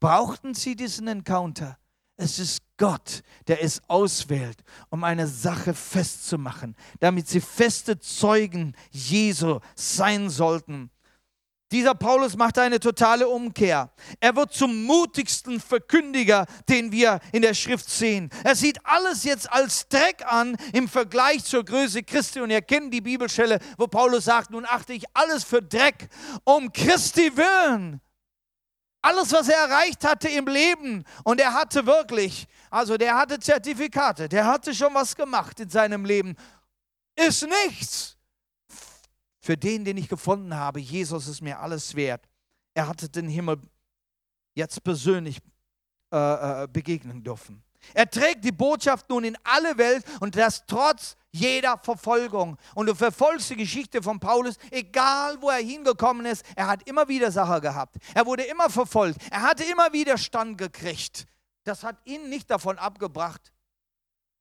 [0.04, 1.78] Brauchten sie diesen Encounter?
[2.18, 4.58] Es ist Gott, der es auswählt,
[4.90, 10.90] um eine Sache festzumachen, damit sie feste Zeugen Jesu sein sollten.
[11.72, 13.94] Dieser Paulus macht eine totale Umkehr.
[14.20, 18.28] Er wird zum mutigsten Verkündiger, den wir in der Schrift sehen.
[18.44, 22.42] Er sieht alles jetzt als Dreck an im Vergleich zur Größe Christi.
[22.42, 26.10] Und ihr kennt die Bibelstelle, wo Paulus sagt, nun achte ich alles für Dreck
[26.44, 28.02] um Christi willen.
[29.04, 34.30] Alles, was er erreicht hatte im Leben, und er hatte wirklich, also der hatte Zertifikate,
[34.30, 36.34] der hatte schon was gemacht in seinem Leben,
[37.14, 38.16] ist nichts
[39.40, 42.26] für den, den ich gefunden habe, Jesus ist mir alles wert.
[42.72, 43.60] Er hatte den Himmel
[44.54, 45.36] jetzt persönlich
[46.10, 47.62] äh, äh, begegnen dürfen.
[47.92, 52.56] Er trägt die Botschaft nun in alle Welt und das trotz jeder Verfolgung.
[52.74, 57.08] Und du verfolgst die Geschichte von Paulus, egal wo er hingekommen ist, er hat immer
[57.08, 57.96] Widersacher gehabt.
[58.14, 59.18] Er wurde immer verfolgt.
[59.30, 61.26] Er hatte immer Widerstand gekriegt.
[61.64, 63.54] Das hat ihn nicht davon abgebracht,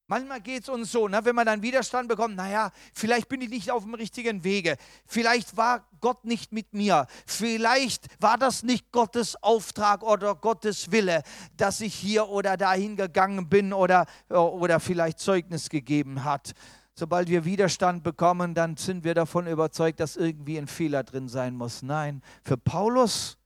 [0.07, 3.49] Manchmal geht es uns so, ne, wenn man dann Widerstand bekommt, naja, vielleicht bin ich
[3.49, 4.75] nicht auf dem richtigen Wege,
[5.05, 11.23] vielleicht war Gott nicht mit mir, vielleicht war das nicht Gottes Auftrag oder Gottes Wille,
[11.55, 16.51] dass ich hier oder dahin gegangen bin oder, oder vielleicht Zeugnis gegeben hat.
[16.95, 21.55] Sobald wir Widerstand bekommen, dann sind wir davon überzeugt, dass irgendwie ein Fehler drin sein
[21.55, 21.81] muss.
[21.81, 23.37] Nein, für Paulus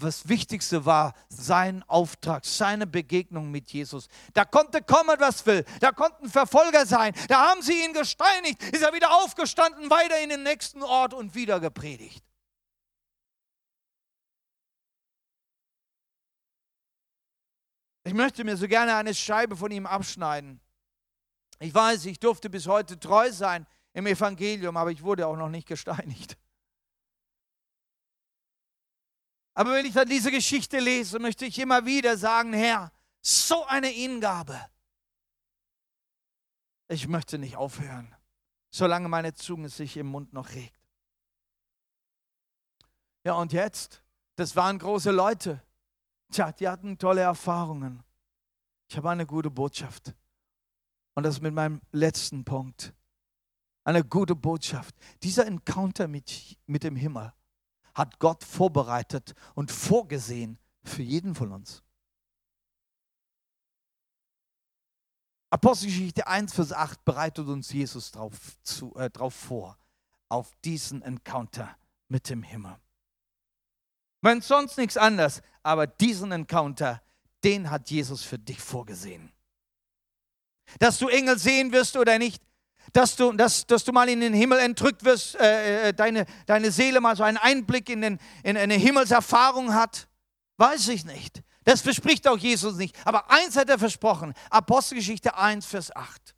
[0.00, 4.08] das Wichtigste war sein Auftrag, seine Begegnung mit Jesus.
[4.34, 5.64] Da konnte kommen, was will.
[5.80, 7.14] Da konnten Verfolger sein.
[7.28, 8.62] Da haben sie ihn gesteinigt.
[8.62, 12.22] Ist er wieder aufgestanden, weiter in den nächsten Ort und wieder gepredigt.
[18.04, 20.60] Ich möchte mir so gerne eine Scheibe von ihm abschneiden.
[21.58, 25.48] Ich weiß, ich durfte bis heute treu sein im Evangelium, aber ich wurde auch noch
[25.48, 26.36] nicht gesteinigt.
[29.54, 32.92] Aber wenn ich dann diese Geschichte lese, möchte ich immer wieder sagen, Herr,
[33.22, 34.60] so eine Hingabe.
[36.88, 38.14] Ich möchte nicht aufhören,
[38.70, 40.78] solange meine Zunge sich im Mund noch regt.
[43.24, 44.02] Ja, und jetzt,
[44.36, 45.62] das waren große Leute.
[46.30, 48.02] Tja, die hatten tolle Erfahrungen.
[48.88, 50.14] Ich habe eine gute Botschaft.
[51.16, 52.92] Und das mit meinem letzten Punkt.
[53.84, 54.94] Eine gute Botschaft.
[55.22, 57.32] Dieser Encounter mit, mit dem Himmel
[57.94, 61.82] hat Gott vorbereitet und vorgesehen für jeden von uns.
[65.48, 69.78] Apostelgeschichte 1, Vers 8 bereitet uns Jesus drauf, zu, äh, drauf vor,
[70.28, 72.76] auf diesen Encounter mit dem Himmel.
[74.20, 77.02] Wenn sonst nichts anderes, aber diesen Encounter,
[77.42, 79.32] den hat Jesus für dich vorgesehen.
[80.78, 82.42] Dass du Engel sehen wirst oder nicht,
[82.92, 86.70] dass du, dass, dass du mal in den Himmel entrückt wirst, äh, äh, deine, deine
[86.70, 90.08] Seele mal so einen Einblick in, den, in eine Himmelserfahrung hat,
[90.56, 91.42] weiß ich nicht.
[91.64, 92.96] Das verspricht auch Jesus nicht.
[93.04, 94.34] Aber eins hat er versprochen.
[94.50, 96.35] Apostelgeschichte 1, Vers 8.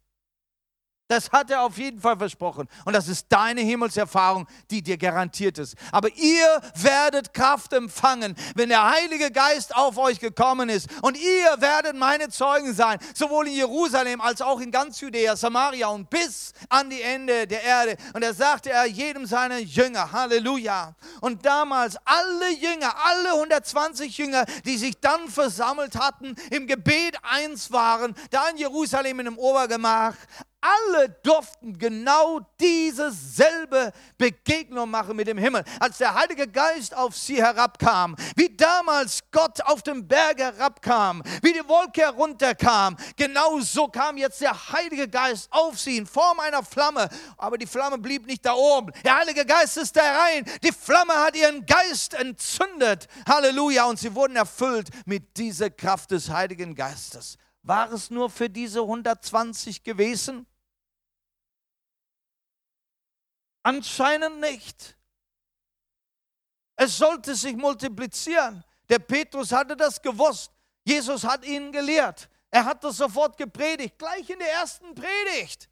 [1.08, 2.68] Das hat er auf jeden Fall versprochen.
[2.84, 5.74] Und das ist deine Himmelserfahrung, die dir garantiert ist.
[5.90, 10.86] Aber ihr werdet Kraft empfangen, wenn der Heilige Geist auf euch gekommen ist.
[11.00, 15.88] Und ihr werdet meine Zeugen sein, sowohl in Jerusalem als auch in ganz Judäa, Samaria
[15.88, 17.96] und bis an die Ende der Erde.
[18.12, 20.94] Und da sagte er jedem seiner Jünger, Halleluja.
[21.22, 27.72] Und damals alle Jünger, alle 120 Jünger, die sich dann versammelt hatten, im Gebet eins
[27.72, 30.14] waren, da in Jerusalem in dem Obergemach,
[30.60, 35.64] alle durften genau dieselbe Begegnung machen mit dem Himmel.
[35.78, 41.52] Als der Heilige Geist auf sie herabkam, wie damals Gott auf dem Berg herabkam, wie
[41.52, 46.62] die Wolke herunterkam, genau so kam jetzt der Heilige Geist auf sie in Form einer
[46.62, 47.08] Flamme.
[47.36, 48.92] Aber die Flamme blieb nicht da oben.
[49.04, 50.44] Der Heilige Geist ist da rein.
[50.62, 53.06] Die Flamme hat ihren Geist entzündet.
[53.28, 53.84] Halleluja.
[53.84, 57.38] Und sie wurden erfüllt mit dieser Kraft des Heiligen Geistes.
[57.68, 60.46] War es nur für diese 120 gewesen?
[63.62, 64.96] Anscheinend nicht.
[66.76, 68.64] Es sollte sich multiplizieren.
[68.88, 70.50] Der Petrus hatte das gewusst.
[70.82, 72.30] Jesus hat ihnen gelehrt.
[72.50, 75.68] Er hat das sofort gepredigt, gleich in der ersten Predigt.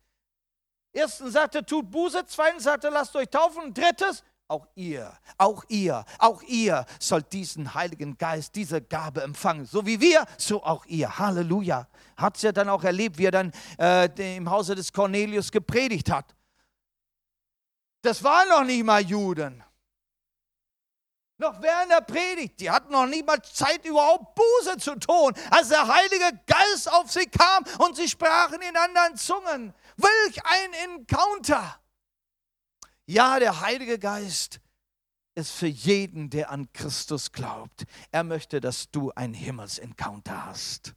[0.93, 6.43] Erstens sagte, tut Buße, zweitens sagte, lasst euch taufen drittes, auch ihr, auch ihr, auch
[6.43, 9.67] ihr sollt diesen Heiligen Geist, diese Gabe empfangen.
[9.67, 11.19] So wie wir, so auch ihr.
[11.19, 11.89] Halleluja.
[12.17, 16.11] Hat es ja dann auch erlebt, wie er dann äh, im Hause des Cornelius gepredigt
[16.11, 16.35] hat.
[18.03, 19.63] Das waren noch nicht mal Juden.
[21.39, 25.69] Noch während der Predigt, die hatten noch nicht mal Zeit, überhaupt Buße zu tun, als
[25.69, 29.75] der Heilige Geist auf sie kam und sie sprachen in anderen Zungen.
[29.97, 31.79] Welch ein Encounter!
[33.07, 34.61] Ja, der Heilige Geist
[35.37, 37.85] ist für jeden, der an Christus glaubt.
[38.11, 40.95] Er möchte, dass du ein Himmelsencounter hast.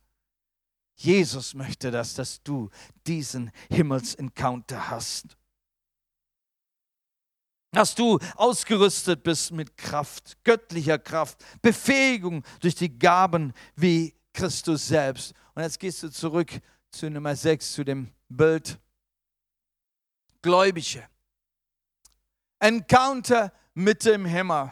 [0.96, 2.70] Jesus möchte das, dass du
[3.06, 5.38] diesen Himmelsencounter hast.
[7.72, 15.34] Dass du ausgerüstet bist mit Kraft, göttlicher Kraft, Befähigung durch die Gaben wie Christus selbst.
[15.54, 16.60] Und jetzt gehst du zurück
[16.92, 18.80] zu Nummer 6, zu dem Bild
[20.42, 21.08] Gläubige.
[22.60, 24.72] Encounter mit dem Himmel.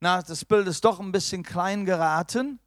[0.00, 2.58] Na, das Bild ist doch ein bisschen klein geraten,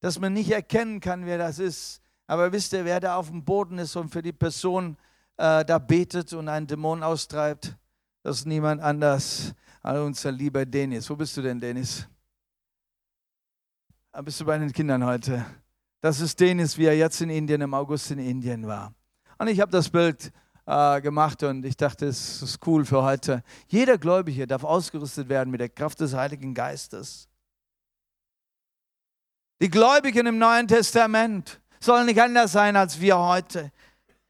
[0.00, 2.00] dass man nicht erkennen kann, wer das ist.
[2.26, 4.96] Aber wisst ihr, wer da auf dem Boden ist und für die Person
[5.36, 7.76] äh, da betet und einen Dämon austreibt?
[8.22, 11.10] Das ist niemand anders als unser lieber Dennis.
[11.10, 12.08] Wo bist du denn, Dennis?
[14.12, 15.44] Ah, bist du bei den Kindern heute?
[16.00, 18.94] Das ist Dennis, wie er jetzt in Indien, im August in Indien war.
[19.38, 20.32] Und ich habe das Bild
[20.66, 23.42] äh, gemacht und ich dachte, es ist cool für heute.
[23.68, 27.28] Jeder Gläubige darf ausgerüstet werden mit der Kraft des Heiligen Geistes.
[29.60, 33.72] Die Gläubigen im Neuen Testament sollen nicht anders sein als wir heute.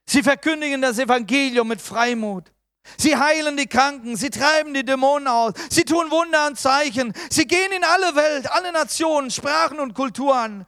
[0.07, 2.53] Sie verkündigen das Evangelium mit Freimut.
[2.99, 7.47] Sie heilen die Kranken, sie treiben die Dämonen aus, sie tun Wunder und Zeichen, sie
[7.47, 10.67] gehen in alle Welt, alle Nationen, Sprachen und Kulturen.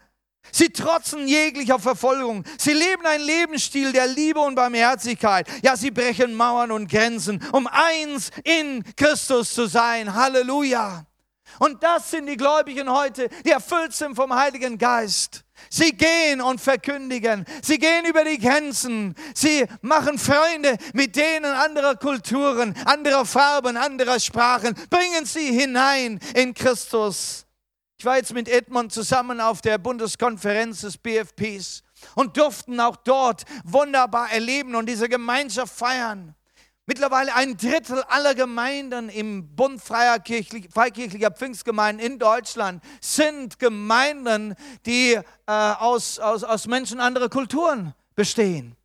[0.53, 2.45] Sie trotzen jeglicher Verfolgung.
[2.59, 5.47] Sie leben einen Lebensstil der Liebe und Barmherzigkeit.
[5.63, 10.15] Ja, sie brechen Mauern und Grenzen, um eins in Christus zu sein.
[10.15, 11.07] Halleluja.
[11.59, 15.45] Und das sind die Gläubigen heute, die erfüllt sind vom Heiligen Geist.
[15.71, 17.45] Sie gehen und verkündigen.
[17.63, 19.15] Sie gehen über die Grenzen.
[19.35, 24.75] Sie machen Freunde mit denen anderer Kulturen, anderer Farben, anderer Sprachen.
[24.91, 27.46] Bringen sie hinein in Christus.
[27.99, 31.83] Ich war jetzt mit Edmund zusammen auf der Bundeskonferenz des BFPs
[32.15, 36.35] und durften auch dort wunderbar erleben und diese Gemeinschaft feiern.
[36.85, 45.23] Mittlerweile ein Drittel aller Gemeinden im Bund freikirchlicher Pfingstgemeinden in Deutschland sind Gemeinden, die äh,
[45.47, 48.77] aus, aus, aus Menschen anderer Kulturen bestehen.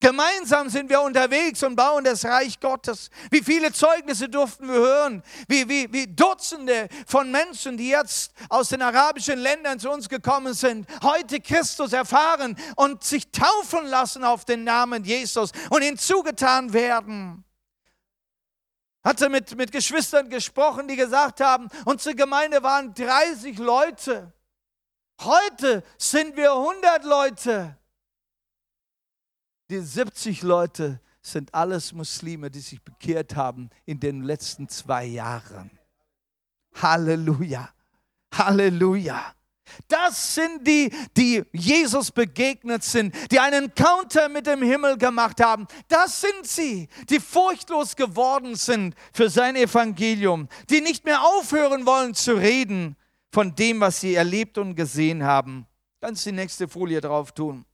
[0.00, 3.10] Gemeinsam sind wir unterwegs und bauen das Reich Gottes.
[3.32, 5.24] Wie viele Zeugnisse durften wir hören?
[5.48, 10.54] Wie, wie, wie Dutzende von Menschen, die jetzt aus den arabischen Ländern zu uns gekommen
[10.54, 17.44] sind, heute Christus erfahren und sich taufen lassen auf den Namen Jesus und hinzugetan werden.
[19.02, 24.32] Hatte mit, mit Geschwistern gesprochen, die gesagt haben, unsere Gemeinde waren 30 Leute.
[25.22, 27.77] Heute sind wir 100 Leute.
[29.70, 35.70] Die 70 Leute sind alles Muslime, die sich bekehrt haben in den letzten zwei Jahren.
[36.74, 37.68] Halleluja.
[38.32, 39.34] Halleluja.
[39.86, 45.66] Das sind die, die Jesus begegnet sind, die einen Encounter mit dem Himmel gemacht haben.
[45.88, 52.14] Das sind sie, die furchtlos geworden sind für sein Evangelium, die nicht mehr aufhören wollen
[52.14, 52.96] zu reden
[53.30, 55.66] von dem, was sie erlebt und gesehen haben.
[56.00, 57.66] Ganz die nächste Folie drauf tun.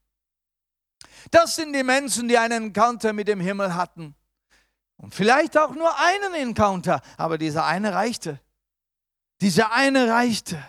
[1.31, 4.15] Das sind die Menschen, die einen Encounter mit dem Himmel hatten.
[4.97, 8.41] Und vielleicht auch nur einen Encounter, aber dieser eine reichte.
[9.41, 10.63] Dieser eine reichte.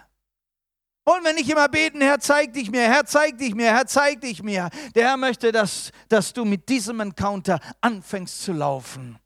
[1.04, 4.22] Und wenn ich immer beten, Herr, zeig dich mir, Herr, zeig dich mir, Herr, zeig
[4.22, 4.70] dich mir.
[4.96, 9.20] Der Herr möchte, dass, dass du mit diesem Encounter anfängst zu laufen.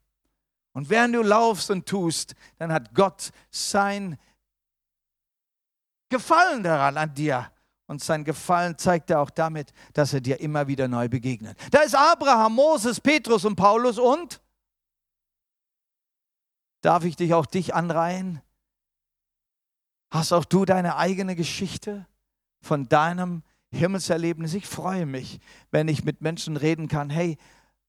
[0.74, 4.20] Und während du laufst und tust, dann hat Gott sein
[6.10, 7.50] Gefallen daran an dir.
[7.90, 11.58] Und sein Gefallen zeigt er auch damit, dass er dir immer wieder neu begegnet.
[11.72, 14.40] Da ist Abraham, Moses, Petrus und Paulus und
[16.82, 18.44] darf ich dich auch dich anreihen?
[20.12, 22.06] Hast auch du deine eigene Geschichte
[22.62, 24.54] von deinem Himmelserlebnis?
[24.54, 25.40] Ich freue mich,
[25.72, 27.10] wenn ich mit Menschen reden kann.
[27.10, 27.38] Hey,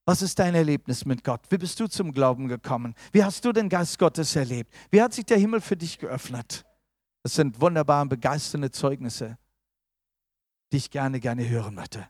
[0.06, 1.42] was ist dein Erlebnis mit Gott?
[1.50, 2.94] Wie bist du zum Glauben gekommen?
[3.12, 4.72] Wie hast du den Geist Gottes erlebt?
[4.90, 6.64] Wie hat sich der Himmel für dich geöffnet?
[7.22, 9.36] Das sind wunderbare, begeisternde Zeugnisse
[10.72, 12.08] die ich gerne, gerne hören möchte.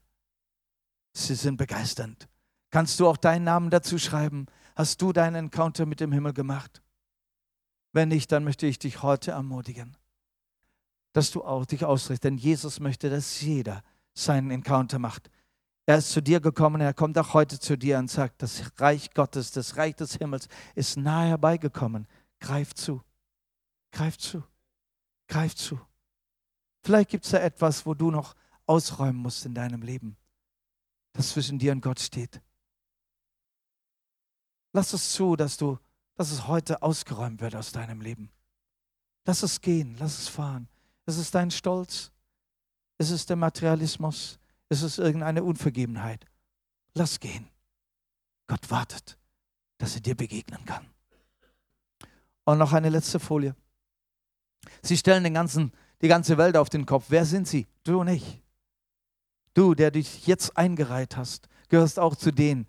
[1.12, 2.28] Sie sind begeisternd.
[2.70, 4.46] Kannst du auch deinen Namen dazu schreiben?
[4.76, 6.82] Hast du deinen Encounter mit dem Himmel gemacht?
[7.92, 9.96] Wenn nicht, dann möchte ich dich heute ermutigen,
[11.12, 12.24] dass du auch dich ausrichtest.
[12.24, 13.82] Denn Jesus möchte, dass jeder
[14.14, 15.30] seinen Encounter macht.
[15.86, 19.12] Er ist zu dir gekommen, er kommt auch heute zu dir und sagt, das Reich
[19.12, 20.46] Gottes, das Reich des Himmels
[20.76, 22.06] ist nahe herbeigekommen.
[22.38, 23.02] Greif zu,
[23.90, 24.44] greif zu,
[25.26, 25.80] greif zu.
[26.84, 28.36] Vielleicht gibt es da etwas, wo du noch
[28.70, 30.16] ausräumen musst in deinem Leben,
[31.12, 32.40] das zwischen dir und Gott steht.
[34.72, 35.76] Lass es zu, dass du,
[36.14, 38.30] dass es heute ausgeräumt wird aus deinem Leben.
[39.26, 40.68] Lass es gehen, lass es fahren.
[41.06, 42.12] Ist es dein Stolz?
[42.98, 44.38] Ist es der Materialismus?
[44.68, 46.24] Ist es irgendeine Unvergebenheit?
[46.94, 47.48] Lass gehen.
[48.46, 49.18] Gott wartet,
[49.78, 50.86] dass er dir begegnen kann.
[52.44, 53.56] Und noch eine letzte Folie.
[54.82, 57.06] Sie stellen den ganzen, die ganze Welt auf den Kopf.
[57.08, 57.66] Wer sind sie?
[57.82, 58.39] Du und ich.
[59.54, 62.66] Du, der dich jetzt eingereiht hast, gehörst auch zu denen,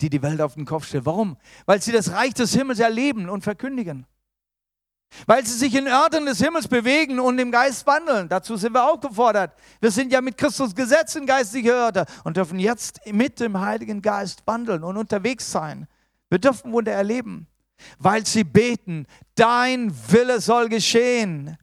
[0.00, 1.06] die die Welt auf den Kopf stellen.
[1.06, 1.36] Warum?
[1.66, 4.06] Weil sie das Reich des Himmels erleben und verkündigen.
[5.26, 8.28] Weil sie sich in Örtern des Himmels bewegen und im Geist wandeln.
[8.28, 9.52] Dazu sind wir auch gefordert.
[9.80, 14.02] Wir sind ja mit Christus gesetzt in geistige Örter und dürfen jetzt mit dem Heiligen
[14.02, 15.88] Geist wandeln und unterwegs sein.
[16.28, 17.48] Wir dürfen Wunder erleben,
[17.98, 21.58] weil sie beten, dein Wille soll geschehen,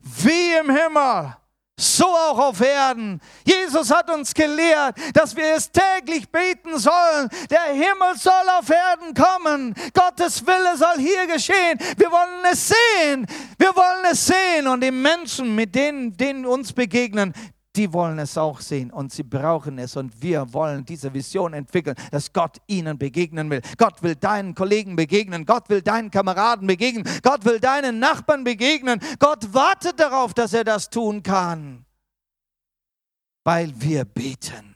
[0.00, 1.36] wie im Himmel,
[1.80, 3.20] so auch auf Erden.
[3.44, 7.28] Jesus hat uns gelehrt, dass wir es täglich beten sollen.
[7.48, 9.74] Der Himmel soll auf Erden kommen.
[9.94, 11.78] Gottes Wille soll hier geschehen.
[11.96, 13.26] Wir wollen es sehen.
[13.58, 14.68] Wir wollen es sehen.
[14.68, 17.32] Und die Menschen, mit denen, denen uns begegnen,
[17.76, 21.94] die wollen es auch sehen und sie brauchen es und wir wollen diese Vision entwickeln,
[22.10, 23.62] dass Gott ihnen begegnen will.
[23.78, 29.00] Gott will deinen Kollegen begegnen, Gott will deinen Kameraden begegnen, Gott will deinen Nachbarn begegnen.
[29.18, 31.84] Gott wartet darauf, dass er das tun kann,
[33.44, 34.69] weil wir beten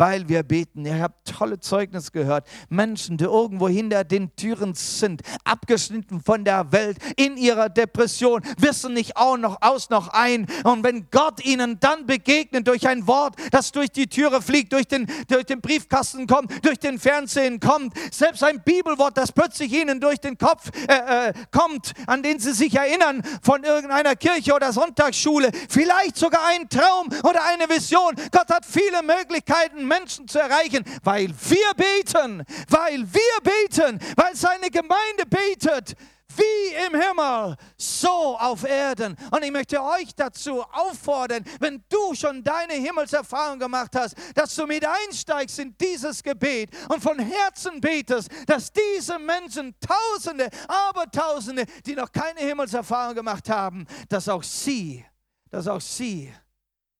[0.00, 0.86] weil wir beten.
[0.86, 2.48] Ihr habt tolle Zeugnis gehört.
[2.70, 8.94] Menschen, die irgendwo hinter den Türen sind, abgeschnitten von der Welt, in ihrer Depression, wissen
[8.94, 10.46] nicht auch noch aus noch ein.
[10.64, 14.88] Und wenn Gott ihnen dann begegnet durch ein Wort, das durch die Türe fliegt, durch
[14.88, 20.00] den, durch den Briefkasten kommt, durch den Fernsehen kommt, selbst ein Bibelwort, das plötzlich ihnen
[20.00, 24.72] durch den Kopf äh, äh, kommt, an den sie sich erinnern von irgendeiner Kirche oder
[24.72, 28.14] Sonntagsschule, vielleicht sogar ein Traum oder eine Vision.
[28.32, 34.70] Gott hat viele Möglichkeiten, Menschen zu erreichen, weil wir beten, weil wir beten, weil seine
[34.70, 35.96] Gemeinde betet
[36.36, 39.16] wie im Himmel, so auf Erden.
[39.30, 44.66] Und ich möchte euch dazu auffordern, wenn du schon deine Himmelserfahrung gemacht hast, dass du
[44.66, 51.94] mit einsteigst in dieses Gebet und von Herzen betest, dass diese Menschen, Tausende, Abertausende, die
[51.94, 55.04] noch keine Himmelserfahrung gemacht haben, dass auch sie,
[55.50, 56.32] dass auch sie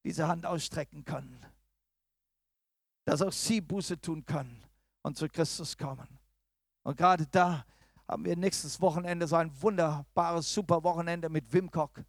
[0.03, 1.40] diese Hand ausstrecken können.
[3.11, 4.63] Dass auch sie Buße tun können
[5.03, 6.07] und zu Christus kommen.
[6.85, 7.67] Und gerade da
[8.07, 12.05] haben wir nächstes Wochenende so ein wunderbares, super Wochenende mit Wim Kok,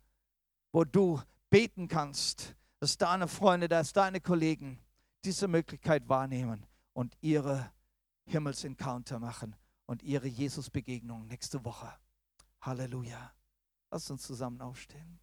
[0.72, 4.78] wo du beten kannst, dass deine Freunde, dass deine Kollegen
[5.26, 7.72] diese Möglichkeit wahrnehmen und ihre
[8.26, 9.56] Himmelsencounter machen
[9.88, 11.92] und ihre Jesus-Begegnung nächste Woche.
[12.62, 13.34] Halleluja.
[13.90, 15.20] Lass uns zusammen aufstehen.